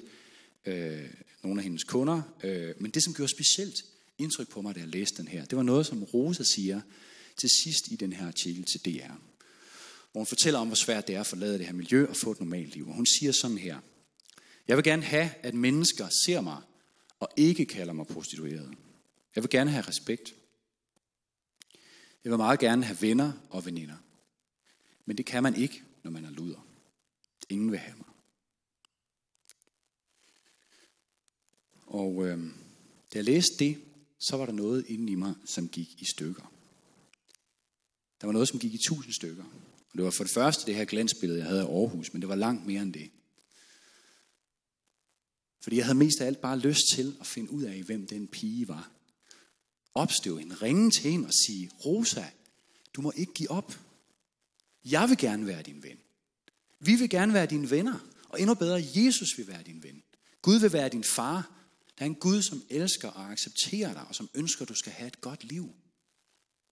øh, 0.66 1.10
nogle 1.44 1.60
af 1.60 1.64
hendes 1.64 1.84
kunder, 1.84 2.22
øh, 2.44 2.74
men 2.80 2.92
det 2.92 3.04
som 3.04 3.14
gjorde 3.14 3.32
specielt 3.32 3.76
indtryk 4.18 4.50
på 4.50 4.62
mig, 4.62 4.76
da 4.76 4.80
jeg 4.80 4.90
læste 4.90 5.18
den 5.18 5.28
her, 5.28 5.46
det 5.46 5.58
var 5.58 5.64
noget, 5.64 5.86
som 5.86 6.04
Rosa 6.04 6.44
siger 6.44 6.82
til 7.38 7.50
sidst 7.64 7.88
i 7.92 7.96
den 7.96 8.14
her 8.14 8.28
artikel 8.28 8.64
til 8.64 8.86
DR. 8.86 9.14
Hvor 10.12 10.20
hun 10.20 10.26
fortæller 10.26 10.60
om, 10.60 10.68
hvor 10.68 10.76
svært 10.76 11.08
det 11.08 11.16
er 11.16 11.20
at 11.20 11.28
forlade 11.28 11.58
det 11.58 11.66
her 11.66 11.74
miljø 11.74 12.08
og 12.10 12.16
få 12.16 12.32
et 12.32 12.40
normalt 12.40 12.76
liv. 12.76 12.88
Og 12.88 12.94
hun 12.94 13.06
siger 13.06 13.32
sådan 13.32 13.58
her, 13.58 13.80
jeg 14.68 14.78
vil 14.78 14.84
gerne 14.84 15.04
have, 15.04 15.30
at 15.44 15.54
mennesker 15.54 16.10
ser 16.26 16.42
mig 16.42 16.62
og 17.20 17.30
ikke 17.38 17.66
kalder 17.66 17.94
mig 17.94 18.08
prostitueret. 18.08 18.74
Jeg 19.36 19.44
vil 19.44 19.50
gerne 19.50 19.72
have 19.72 19.88
respekt. 19.88 20.34
Jeg 22.24 22.32
vil 22.32 22.38
meget 22.38 22.60
gerne 22.60 22.86
have 22.86 23.02
venner 23.02 23.32
og 23.50 23.66
veninder. 23.66 23.96
Men 25.06 25.18
det 25.18 25.26
kan 25.26 25.44
man 25.44 25.56
ikke, 25.56 25.84
når 26.04 26.12
man 26.12 26.26
er 26.26 26.30
luder. 26.30 26.69
Ingen 27.50 27.72
vil 27.72 27.80
have 27.80 27.98
mig. 27.98 28.08
Og 31.86 32.28
øh, 32.28 32.40
da 33.14 33.18
jeg 33.18 33.24
læste 33.24 33.56
det, 33.60 33.84
så 34.20 34.38
var 34.38 34.46
der 34.46 34.54
noget 34.54 34.86
inde 34.88 35.12
i 35.12 35.16
mig, 35.16 35.36
som 35.46 35.70
gik 35.70 36.02
i 36.02 36.06
stykker. 36.06 36.54
Der 38.22 38.28
var 38.28 38.34
noget, 38.34 38.48
som 38.48 38.60
gik 38.60 38.74
i 38.74 38.80
tusind 38.88 39.14
stykker. 39.14 39.44
Og 39.92 39.98
det 39.98 40.04
var 40.04 40.12
for 40.12 40.24
det 40.24 40.34
første 40.34 40.66
det 40.66 40.76
her 40.76 40.86
glansbillede, 40.86 41.40
jeg 41.40 41.48
havde 41.48 41.62
af 41.62 41.66
Aarhus, 41.66 42.14
men 42.14 42.22
det 42.22 42.30
var 42.30 42.36
langt 42.36 42.66
mere 42.66 42.82
end 42.82 42.94
det. 42.94 43.12
Fordi 45.62 45.76
jeg 45.76 45.86
havde 45.86 45.98
mest 45.98 46.22
af 46.22 46.26
alt 46.26 46.42
bare 46.42 46.60
lyst 46.60 46.82
til 46.96 47.18
at 47.20 47.28
finde 47.28 47.52
ud 47.52 47.64
af, 47.64 47.84
hvem 47.84 48.08
den 48.08 48.28
pige 48.28 48.68
var. 48.68 48.92
Opstøve 49.94 50.40
hende, 50.40 50.56
ringe 50.56 50.92
til 50.92 51.12
hende 51.12 51.26
og 51.26 51.34
sige, 51.34 51.72
Rosa, 51.86 52.26
du 52.94 53.02
må 53.02 53.12
ikke 53.16 53.34
give 53.34 53.52
op. 53.52 53.80
Jeg 54.86 55.10
vil 55.10 55.18
gerne 55.18 55.48
være 55.48 55.62
din 55.62 55.84
ven. 55.84 55.98
Vi 56.80 56.96
vil 56.96 57.10
gerne 57.10 57.34
være 57.34 57.46
dine 57.46 57.70
venner. 57.70 58.00
Og 58.30 58.42
endnu 58.42 58.56
bedre, 58.56 58.84
Jesus 58.96 59.38
vil 59.38 59.48
være 59.48 59.64
din 59.64 59.84
ven. 59.84 60.04
Gud 60.42 60.60
vil 60.60 60.74
være 60.74 60.90
din 60.90 61.04
far. 61.04 61.52
Der 61.98 62.06
er 62.06 62.10
en 62.10 62.16
Gud, 62.16 62.42
som 62.42 62.64
elsker 62.70 63.10
og 63.10 63.32
accepterer 63.32 63.94
dig, 63.94 64.06
og 64.08 64.16
som 64.16 64.30
ønsker, 64.34 64.62
at 64.62 64.70
du 64.70 64.76
skal 64.76 64.92
have 64.92 65.08
et 65.08 65.22
godt 65.22 65.44
liv. 65.44 65.76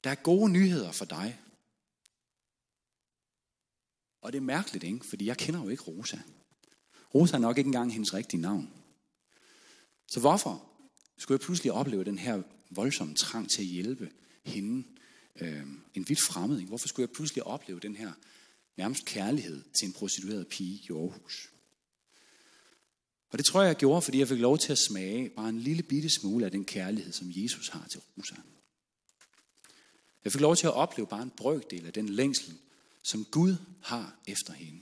Der 0.04 0.10
er 0.10 0.16
gode 0.16 0.52
nyheder 0.52 0.92
for 0.92 1.06
dig. 1.06 1.40
Og 4.22 4.34
det 4.34 4.38
er 4.38 4.42
mærkeligt, 4.42 4.84
ikke? 4.84 5.06
Fordi 5.06 5.26
jeg 5.26 5.38
kender 5.38 5.64
jo 5.64 5.70
ikke 5.70 5.84
Rosa. 5.84 6.18
Rosa 7.16 7.36
er 7.36 7.42
nok 7.42 7.58
ikke 7.58 7.68
engang 7.68 7.94
hendes 7.94 8.14
rigtige 8.14 8.42
navn. 8.42 8.74
Så 10.08 10.20
hvorfor 10.20 10.70
skulle 11.18 11.36
jeg 11.40 11.46
pludselig 11.46 11.72
opleve 11.72 12.04
den 12.04 12.18
her 12.18 12.42
voldsomme 12.70 13.16
trang 13.16 13.50
til 13.50 13.62
at 13.62 13.68
hjælpe 13.68 14.12
hende, 14.46 14.88
øh, 15.42 15.68
en 15.94 16.10
vidt 16.10 16.22
fremmed? 16.22 16.58
Ikke? 16.58 16.68
Hvorfor 16.68 16.88
skulle 16.88 17.08
jeg 17.10 17.16
pludselig 17.16 17.44
opleve 17.44 17.80
den 17.80 17.96
her 17.96 18.14
nærmest 18.78 19.06
kærlighed 19.06 19.64
til 19.80 19.88
en 19.88 19.94
prostitueret 19.94 20.48
pige 20.48 20.74
i 20.74 20.92
Aarhus? 20.92 21.50
Og 23.30 23.38
det 23.38 23.46
tror 23.46 23.62
jeg, 23.62 23.68
jeg 23.68 23.76
gjorde, 23.76 24.02
fordi 24.02 24.20
jeg 24.20 24.28
fik 24.28 24.40
lov 24.40 24.58
til 24.58 24.72
at 24.72 24.78
smage 24.78 25.30
bare 25.30 25.50
en 25.50 25.60
lille 25.60 25.84
bitte 25.84 26.10
smule 26.10 26.46
af 26.46 26.52
den 26.52 26.66
kærlighed, 26.66 27.14
som 27.14 27.28
Jesus 27.30 27.70
har 27.70 27.88
til 27.92 28.02
Rosa. 28.18 28.36
Jeg 30.24 30.32
fik 30.32 30.42
lov 30.42 30.56
til 30.56 30.68
at 30.68 30.74
opleve 30.74 31.08
bare 31.08 31.24
en 31.24 31.32
brøkdel 31.38 31.86
af 31.86 31.94
den 31.94 32.10
længsel, 32.10 32.54
som 33.04 33.26
Gud 33.26 33.56
har 33.82 34.16
efter 34.28 34.54
hende. 34.54 34.80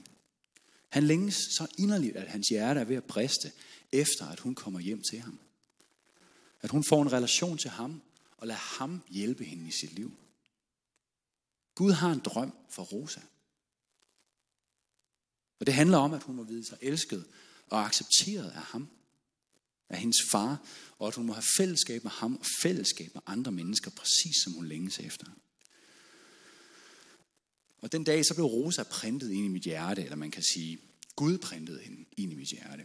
Han 0.88 1.06
længes 1.06 1.34
så 1.34 1.66
inderligt, 1.78 2.16
at 2.16 2.28
hans 2.28 2.48
hjerte 2.48 2.80
er 2.80 2.84
ved 2.84 2.96
at 2.96 3.04
briste, 3.04 3.52
efter 3.92 4.26
at 4.26 4.40
hun 4.40 4.54
kommer 4.54 4.80
hjem 4.80 5.02
til 5.10 5.20
ham. 5.20 5.38
At 6.62 6.70
hun 6.70 6.84
får 6.88 7.02
en 7.02 7.12
relation 7.12 7.58
til 7.58 7.70
ham, 7.70 8.02
og 8.36 8.46
lader 8.46 8.78
ham 8.78 9.02
hjælpe 9.08 9.44
hende 9.44 9.68
i 9.68 9.70
sit 9.70 9.92
liv. 9.92 10.12
Gud 11.74 11.92
har 11.92 12.12
en 12.12 12.18
drøm 12.18 12.52
for 12.70 12.82
Rosa. 12.82 13.20
Og 15.60 15.66
det 15.66 15.74
handler 15.74 15.98
om, 15.98 16.14
at 16.14 16.22
hun 16.22 16.36
må 16.36 16.44
vide 16.44 16.66
sig 16.66 16.78
elsket 16.80 17.24
og 17.66 17.84
accepteret 17.84 18.50
af 18.50 18.62
ham, 18.62 18.88
af 19.88 19.98
hendes 19.98 20.22
far, 20.30 20.66
og 20.98 21.08
at 21.08 21.14
hun 21.14 21.26
må 21.26 21.32
have 21.32 21.44
fællesskab 21.56 22.04
med 22.04 22.10
ham 22.10 22.36
og 22.36 22.46
fællesskab 22.62 23.14
med 23.14 23.22
andre 23.26 23.52
mennesker, 23.52 23.90
præcis 23.90 24.36
som 24.44 24.52
hun 24.52 24.66
længes 24.66 24.98
efter. 24.98 25.26
Og 27.78 27.92
den 27.92 28.04
dag, 28.04 28.24
så 28.24 28.34
blev 28.34 28.46
Rosa 28.46 28.82
printet 28.82 29.30
ind 29.30 29.44
i 29.44 29.48
mit 29.48 29.62
hjerte, 29.62 30.02
eller 30.02 30.16
man 30.16 30.30
kan 30.30 30.42
sige, 30.42 30.78
Gud 31.16 31.38
printede 31.38 31.80
hende 31.82 32.04
ind 32.16 32.32
i 32.32 32.36
mit 32.36 32.48
hjerte. 32.48 32.84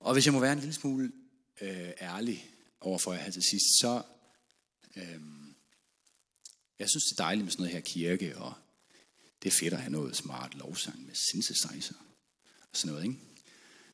Og 0.00 0.12
hvis 0.12 0.26
jeg 0.26 0.34
må 0.34 0.40
være 0.40 0.52
en 0.52 0.58
lille 0.58 0.74
smule 0.74 1.12
øh, 1.60 1.90
ærlig 2.00 2.50
overfor 2.80 3.12
jer 3.12 3.20
her 3.20 3.30
til 3.30 3.42
sidst, 3.42 3.80
så 3.80 4.02
øh, 4.96 5.20
jeg 6.78 6.90
synes, 6.90 7.04
det 7.04 7.12
er 7.12 7.24
dejligt 7.24 7.44
med 7.44 7.52
sådan 7.52 7.62
noget 7.62 7.74
her 7.74 7.80
kirke, 7.80 8.38
og 8.38 8.54
det 9.44 9.50
er 9.52 9.56
fedt 9.60 9.74
at 9.74 9.80
have 9.80 9.92
noget 9.92 10.16
smart 10.16 10.54
lovsang 10.54 11.06
med 11.06 11.14
synthesizer 11.14 11.94
og 12.60 12.76
sådan 12.76 12.92
noget, 12.92 13.04
ikke? 13.04 13.18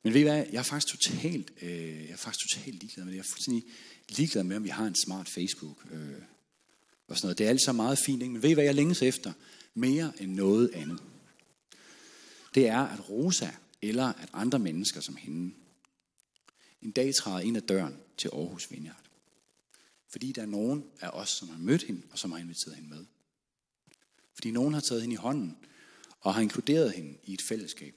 Men 0.02 0.14
ved 0.14 0.20
I 0.20 0.24
hvad, 0.24 0.46
jeg 0.52 0.58
er 0.58 0.62
faktisk 0.62 0.94
totalt, 0.94 1.52
øh, 1.62 2.04
jeg 2.04 2.10
er 2.10 2.16
faktisk 2.16 2.48
totalt 2.48 2.80
ligeglad 2.80 3.04
med 3.04 3.12
det. 3.12 3.16
Jeg 3.16 3.24
er 3.24 3.32
fuldstændig 3.32 3.64
ligeglad 4.08 4.44
med, 4.44 4.56
om 4.56 4.64
vi 4.64 4.68
har 4.68 4.86
en 4.86 4.94
smart 4.94 5.28
Facebook 5.28 5.86
øh, 5.90 6.14
og 7.08 7.16
sådan 7.16 7.26
noget. 7.26 7.38
Det 7.38 7.46
er 7.46 7.50
alt 7.50 7.62
så 7.62 7.72
meget 7.72 7.98
fint, 7.98 8.22
ikke? 8.22 8.32
Men 8.32 8.42
ved 8.42 8.50
I 8.50 8.52
hvad, 8.52 8.64
jeg 8.64 8.74
længes 8.74 9.02
efter? 9.02 9.32
Mere 9.74 10.12
end 10.20 10.34
noget 10.34 10.70
andet. 10.74 11.02
Det 12.54 12.68
er, 12.68 12.80
at 12.80 13.10
Rosa 13.10 13.50
eller 13.82 14.06
at 14.06 14.28
andre 14.32 14.58
mennesker 14.58 15.00
som 15.00 15.16
hende 15.16 15.54
en 16.82 16.90
dag 16.90 17.14
træder 17.14 17.40
ind 17.40 17.56
ad 17.56 17.62
døren 17.62 17.96
til 18.16 18.30
Aarhus 18.32 18.70
Vineyard. 18.70 19.04
Fordi 20.08 20.32
der 20.32 20.42
er 20.42 20.46
nogen 20.46 20.84
af 21.00 21.08
os, 21.08 21.28
som 21.28 21.48
har 21.48 21.58
mødt 21.58 21.82
hende, 21.82 22.02
og 22.10 22.18
som 22.18 22.32
har 22.32 22.38
inviteret 22.38 22.76
hende 22.76 22.90
med. 22.90 23.04
Fordi 24.34 24.50
nogen 24.50 24.74
har 24.74 24.80
taget 24.80 25.02
hende 25.02 25.14
i 25.14 25.16
hånden, 25.16 25.58
og 26.20 26.34
har 26.34 26.42
inkluderet 26.42 26.92
hende 26.92 27.18
i 27.24 27.34
et 27.34 27.42
fællesskab. 27.42 27.94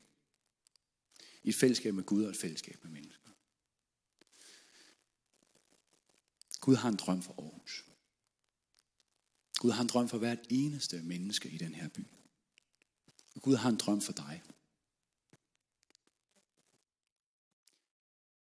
I 1.43 1.49
et 1.49 1.55
fællesskab 1.55 1.93
med 1.93 2.03
Gud 2.03 2.23
og 2.23 2.29
et 2.29 2.37
fællesskab 2.37 2.83
med 2.83 2.91
mennesker. 2.91 3.29
Gud 6.59 6.75
har 6.75 6.89
en 6.89 6.95
drøm 6.95 7.21
for 7.21 7.33
Aarhus. 7.33 7.85
Gud 9.57 9.71
har 9.71 9.81
en 9.81 9.87
drøm 9.87 10.09
for 10.09 10.17
hvert 10.17 10.39
eneste 10.49 11.01
menneske 11.01 11.49
i 11.49 11.57
den 11.57 11.73
her 11.73 11.89
by. 11.89 12.07
Og 13.35 13.41
Gud 13.41 13.55
har 13.55 13.69
en 13.69 13.77
drøm 13.77 14.01
for 14.01 14.13
dig. 14.13 14.41